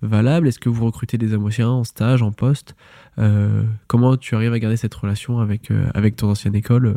valable? 0.00 0.48
Est-ce 0.48 0.58
que 0.58 0.68
vous 0.68 0.86
recrutez 0.86 1.18
des 1.18 1.34
Amosiens 1.34 1.68
en 1.68 1.84
stage, 1.84 2.22
en 2.22 2.32
poste? 2.32 2.76
Euh, 3.18 3.64
Comment 3.86 4.16
tu 4.16 4.34
arrives 4.34 4.52
à 4.52 4.58
garder 4.58 4.76
cette 4.76 4.94
relation 4.94 5.40
avec, 5.40 5.70
avec 5.94 6.16
ton 6.16 6.30
ancienne 6.30 6.54
école 6.54 6.96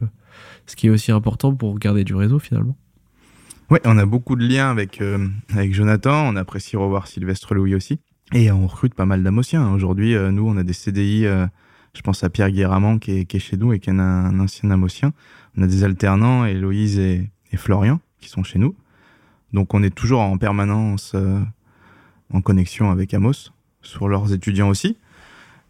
Ce 0.65 0.75
qui 0.75 0.87
est 0.87 0.89
aussi 0.89 1.11
important 1.11 1.53
pour 1.53 1.77
garder 1.79 2.03
du 2.03 2.15
réseau 2.15 2.39
finalement? 2.39 2.77
Ouais, 3.69 3.81
on 3.83 3.97
a 3.97 4.05
beaucoup 4.05 4.37
de 4.37 4.47
liens 4.47 4.69
avec, 4.69 5.01
avec 5.53 5.73
Jonathan. 5.73 6.29
On 6.29 6.37
apprécie 6.37 6.77
revoir 6.77 7.07
Sylvestre 7.07 7.53
Louis 7.53 7.75
aussi. 7.75 7.99
Et 8.33 8.49
on 8.49 8.65
recrute 8.65 8.93
pas 8.93 9.05
mal 9.05 9.23
d'Amosiens. 9.23 9.73
Aujourd'hui, 9.73 10.15
nous, 10.31 10.47
on 10.47 10.55
a 10.55 10.63
des 10.63 10.73
CDI. 10.73 11.27
Je 11.97 12.01
pense 12.03 12.23
à 12.23 12.29
Pierre 12.29 12.51
Guéramant 12.51 12.99
qui 12.99 13.11
est, 13.11 13.25
qui 13.25 13.37
est 13.37 13.39
chez 13.39 13.57
nous 13.57 13.73
et 13.73 13.79
qui 13.79 13.89
est 13.89 13.93
un, 13.93 13.99
un 13.99 14.39
ancien 14.39 14.69
Amosien. 14.69 15.13
On 15.57 15.63
a 15.63 15.67
des 15.67 15.83
alternants, 15.83 16.45
Héloïse 16.45 16.99
et, 16.99 17.29
et 17.51 17.57
Florian, 17.57 17.99
qui 18.21 18.29
sont 18.29 18.43
chez 18.43 18.59
nous. 18.59 18.75
Donc, 19.51 19.73
on 19.73 19.81
est 19.81 19.93
toujours 19.93 20.21
en 20.21 20.37
permanence 20.37 21.13
euh, 21.15 21.39
en 22.31 22.41
connexion 22.41 22.91
avec 22.91 23.13
Amos, 23.13 23.51
sur 23.81 24.07
leurs 24.07 24.31
étudiants 24.31 24.69
aussi. 24.69 24.97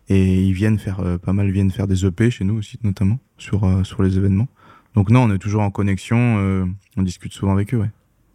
Et 0.09 0.43
ils 0.43 0.53
viennent 0.53 0.79
faire, 0.79 0.99
euh, 0.99 1.17
pas 1.17 1.31
mal 1.31 1.49
viennent 1.51 1.71
faire 1.71 1.87
des 1.87 2.05
EP 2.05 2.29
chez 2.29 2.43
nous 2.43 2.55
aussi, 2.55 2.77
notamment, 2.83 3.19
sur, 3.37 3.63
euh, 3.63 3.83
sur 3.83 4.03
les 4.03 4.17
événements. 4.17 4.47
Donc, 4.95 5.09
non, 5.09 5.23
on 5.23 5.33
est 5.33 5.37
toujours 5.37 5.61
en 5.61 5.71
connexion. 5.71 6.67
on 6.97 7.01
discute 7.01 7.31
souvent 7.31 7.53
avec 7.53 7.73
eux, 7.73 7.77
ouais. 7.77 7.91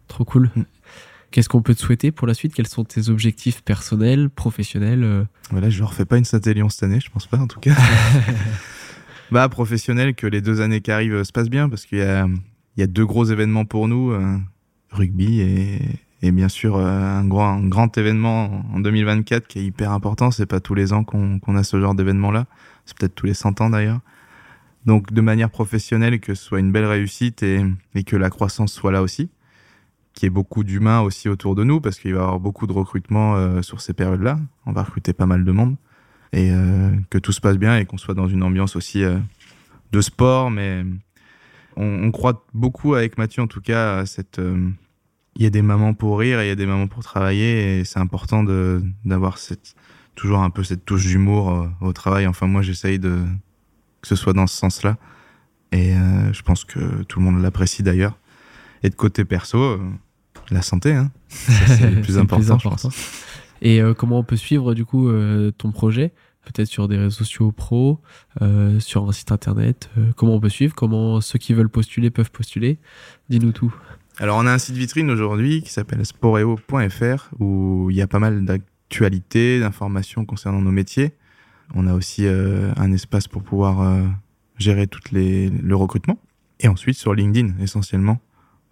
Trop 0.07 0.25
cool. 0.25 0.49
Mm. 0.55 0.61
Qu'est-ce 1.33 1.49
qu'on 1.49 1.63
peut 1.63 1.73
te 1.73 1.79
souhaiter 1.79 2.11
pour 2.11 2.27
la 2.27 2.35
suite? 2.35 2.53
Quels 2.53 2.67
sont 2.67 2.83
tes 2.83 3.09
objectifs 3.09 3.63
personnels, 3.63 4.29
professionnels 4.29 5.03
euh? 5.03 5.23
Voilà, 5.49 5.71
je 5.71 5.81
ne 5.81 5.87
refais 5.87 6.05
pas 6.05 6.19
une 6.19 6.25
Saint-Élion 6.25 6.69
cette 6.69 6.83
année, 6.83 6.99
je 6.99 7.09
pense 7.09 7.25
pas 7.25 7.39
en 7.39 7.47
tout 7.47 7.59
cas. 7.59 7.73
bah, 9.31 9.49
professionnel, 9.49 10.13
que 10.13 10.27
les 10.27 10.41
deux 10.41 10.61
années 10.61 10.81
qui 10.81 10.91
arrivent 10.91 11.15
euh, 11.15 11.23
se 11.23 11.31
passent 11.31 11.49
bien 11.49 11.69
parce 11.69 11.87
qu'il 11.87 11.97
y 11.97 12.01
a, 12.03 12.27
il 12.27 12.79
y 12.79 12.83
a 12.83 12.87
deux 12.87 13.07
gros 13.07 13.25
événements 13.25 13.65
pour 13.65 13.87
nous, 13.87 14.11
euh, 14.11 14.37
rugby 14.91 15.41
et, 15.41 15.79
Et 16.21 16.31
bien 16.31 16.49
sûr, 16.49 16.77
un, 16.77 17.25
grand, 17.25 17.63
un 17.63 17.67
grand 17.67 17.97
événement 17.97 18.63
en 18.71 18.79
2024 18.79 19.47
qui 19.47 19.57
est 19.57 19.65
hyper 19.65 19.91
important. 19.91 20.29
C'est 20.29 20.45
pas 20.45 20.59
tous 20.59 20.75
les 20.75 20.93
ans 20.93 21.03
qu'on 21.03 21.55
a 21.55 21.63
ce 21.63 21.81
genre 21.81 21.95
d'événement-là. 21.95 22.45
C'est 22.85 22.95
peut-être 22.95 23.15
tous 23.15 23.25
les 23.25 23.33
100 23.33 23.59
ans 23.59 23.71
d'ailleurs. 23.71 24.01
Donc, 24.85 25.11
de 25.11 25.21
manière 25.21 25.49
professionnelle, 25.49 26.19
que 26.19 26.35
ce 26.35 26.43
soit 26.43 26.59
une 26.59 26.71
belle 26.71 26.85
réussite 26.85 27.41
et, 27.41 27.65
et 27.95 28.03
que 28.03 28.17
la 28.17 28.29
croissance 28.29 28.71
soit 28.71 28.91
là 28.91 29.01
aussi. 29.01 29.31
Qu'il 30.13 30.25
y 30.25 30.27
ait 30.27 30.29
beaucoup 30.29 30.63
d'humains 30.63 31.01
aussi 31.01 31.27
autour 31.27 31.55
de 31.55 31.63
nous, 31.63 31.81
parce 31.81 31.99
qu'il 31.99 32.13
va 32.13 32.19
y 32.19 32.23
avoir 32.23 32.39
beaucoup 32.39 32.67
de 32.67 32.73
recrutement 32.73 33.35
euh, 33.35 33.61
sur 33.61 33.81
ces 33.81 33.93
périodes-là. 33.93 34.39
On 34.65 34.71
va 34.71 34.83
recruter 34.83 35.13
pas 35.13 35.25
mal 35.25 35.43
de 35.43 35.51
monde. 35.51 35.75
Et 36.33 36.51
euh, 36.51 36.91
que 37.09 37.17
tout 37.17 37.31
se 37.31 37.41
passe 37.41 37.57
bien 37.57 37.77
et 37.77 37.85
qu'on 37.85 37.97
soit 37.97 38.13
dans 38.13 38.27
une 38.27 38.43
ambiance 38.43 38.75
aussi 38.75 39.03
euh, 39.03 39.17
de 39.91 40.01
sport. 40.01 40.51
Mais 40.51 40.83
on, 41.75 42.11
croit 42.11 42.45
beaucoup 42.53 42.93
avec 42.93 43.17
Mathieu, 43.17 43.41
en 43.41 43.47
tout 43.47 43.61
cas, 43.61 43.99
à 43.99 44.05
cette 44.05 44.39
il 45.35 45.41
y 45.41 45.47
a 45.47 45.49
des 45.49 45.63
moments 45.63 45.95
pour 45.95 46.19
rire 46.19 46.39
et 46.39 46.45
il 46.45 46.49
y 46.49 46.51
a 46.51 46.55
des 46.55 46.67
moments 46.67 46.87
pour 46.87 47.03
travailler 47.03 47.79
et 47.79 47.85
c'est 47.85 47.97
important 47.97 48.43
d'avoir 49.03 49.39
toujours 50.13 50.39
un 50.39 50.51
peu 50.51 50.63
cette 50.63 50.85
touche 50.85 51.07
d'humour 51.07 51.67
au 51.81 51.91
travail. 51.91 52.27
Enfin 52.27 52.45
moi 52.45 52.61
j'essaye 52.61 52.99
que 52.99 53.17
ce 54.03 54.15
soit 54.15 54.33
dans 54.33 54.45
ce 54.45 54.55
sens-là 54.55 54.95
et 55.71 55.95
je 56.31 56.41
pense 56.43 56.65
que 56.65 57.01
tout 57.05 57.17
le 57.17 57.25
monde 57.25 57.41
l'apprécie 57.41 57.81
d'ailleurs. 57.81 58.19
Et 58.83 58.91
de 58.91 58.95
côté 58.95 59.25
perso, 59.25 59.79
la 60.51 60.61
santé, 60.61 60.93
hein. 60.93 61.11
c'est 61.29 61.89
le 61.89 62.01
plus 62.01 62.17
important. 62.17 62.57
Plus 62.57 62.67
important. 62.67 62.89
Et 63.63 63.81
euh, 63.81 63.93
comment 63.93 64.19
on 64.19 64.23
peut 64.23 64.35
suivre 64.35 64.75
du 64.75 64.85
coup 64.85 65.07
euh, 65.07 65.51
ton 65.51 65.71
projet? 65.71 66.13
Peut-être 66.43 66.67
sur 66.67 66.89
des 66.89 66.97
réseaux 66.97 67.09
sociaux 67.09 67.53
pro, 67.53 68.01
euh, 68.41 68.77
sur 68.81 69.07
un 69.07 69.13
site 69.13 69.31
internet. 69.31 69.89
comment 70.17 70.35
on 70.35 70.41
peut 70.41 70.49
suivre? 70.49 70.75
Comment 70.75 71.21
ceux 71.21 71.39
qui 71.39 71.53
veulent 71.53 71.69
postuler 71.69 72.11
peuvent 72.11 72.31
postuler? 72.31 72.77
Dis-nous 73.29 73.53
tout. 73.53 73.73
Alors, 74.19 74.37
on 74.37 74.45
a 74.45 74.51
un 74.51 74.57
site 74.57 74.75
vitrine 74.75 75.09
aujourd'hui 75.09 75.63
qui 75.63 75.71
s'appelle 75.71 76.05
sporeo.fr 76.05 77.29
où 77.39 77.87
il 77.89 77.95
y 77.95 78.01
a 78.01 78.07
pas 78.07 78.19
mal 78.19 78.43
d'actualités, 78.43 79.61
d'informations 79.61 80.25
concernant 80.25 80.61
nos 80.61 80.71
métiers. 80.71 81.13
On 81.73 81.87
a 81.87 81.93
aussi 81.93 82.27
un 82.27 82.91
espace 82.91 83.29
pour 83.29 83.41
pouvoir 83.41 84.05
gérer 84.57 84.87
toutes 84.87 85.11
les, 85.11 85.49
le 85.49 85.75
recrutement. 85.77 86.19
Et 86.59 86.67
ensuite 86.67 86.97
sur 86.97 87.13
LinkedIn 87.15 87.53
essentiellement, 87.61 88.19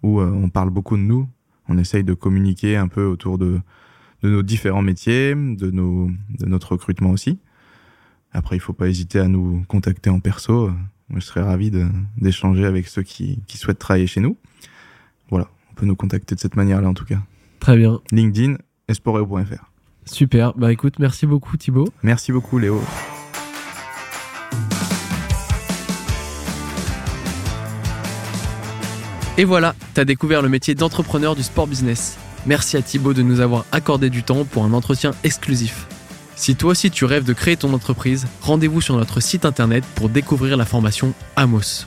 où 0.02 0.20
on 0.20 0.50
parle 0.50 0.68
beaucoup 0.68 0.98
de 0.98 1.02
nous. 1.02 1.26
On 1.72 1.78
essaye 1.78 2.04
de 2.04 2.14
communiquer 2.14 2.76
un 2.76 2.88
peu 2.88 3.04
autour 3.04 3.38
de, 3.38 3.60
de 4.22 4.30
nos 4.30 4.42
différents 4.42 4.82
métiers, 4.82 5.34
de, 5.34 5.70
nos, 5.70 6.10
de 6.38 6.46
notre 6.46 6.72
recrutement 6.72 7.10
aussi. 7.10 7.38
Après, 8.32 8.56
il 8.56 8.60
faut 8.60 8.72
pas 8.72 8.88
hésiter 8.88 9.18
à 9.18 9.28
nous 9.28 9.64
contacter 9.68 10.10
en 10.10 10.20
perso. 10.20 10.70
Je 11.14 11.20
serais 11.20 11.42
ravi 11.42 11.70
d'échanger 12.16 12.64
avec 12.64 12.86
ceux 12.88 13.02
qui, 13.02 13.42
qui 13.46 13.58
souhaitent 13.58 13.78
travailler 13.78 14.06
chez 14.06 14.20
nous 14.20 14.36
voilà, 15.32 15.48
on 15.70 15.74
peut 15.74 15.86
nous 15.86 15.96
contacter 15.96 16.34
de 16.34 16.40
cette 16.40 16.56
manière-là 16.56 16.88
en 16.88 16.94
tout 16.94 17.06
cas. 17.06 17.18
Très 17.58 17.76
bien. 17.76 18.00
LinkedIn, 18.12 18.56
esporeo.fr. 18.88 19.70
Super. 20.04 20.52
Bah 20.54 20.72
écoute, 20.72 20.98
merci 20.98 21.26
beaucoup 21.26 21.56
Thibaut. 21.56 21.88
Merci 22.02 22.32
beaucoup 22.32 22.58
Léo. 22.58 22.80
Et 29.38 29.44
voilà, 29.44 29.74
t'as 29.94 30.04
découvert 30.04 30.42
le 30.42 30.50
métier 30.50 30.74
d'entrepreneur 30.74 31.34
du 31.34 31.42
sport 31.42 31.66
business. 31.66 32.18
Merci 32.44 32.76
à 32.76 32.82
Thibaut 32.82 33.14
de 33.14 33.22
nous 33.22 33.40
avoir 33.40 33.64
accordé 33.72 34.10
du 34.10 34.22
temps 34.22 34.44
pour 34.44 34.64
un 34.64 34.74
entretien 34.74 35.12
exclusif. 35.24 35.86
Si 36.36 36.54
toi 36.54 36.72
aussi 36.72 36.90
tu 36.90 37.06
rêves 37.06 37.24
de 37.24 37.32
créer 37.32 37.56
ton 37.56 37.72
entreprise, 37.72 38.26
rendez-vous 38.42 38.82
sur 38.82 38.96
notre 38.96 39.20
site 39.20 39.46
internet 39.46 39.84
pour 39.94 40.10
découvrir 40.10 40.56
la 40.58 40.66
formation 40.66 41.14
Amos. 41.36 41.86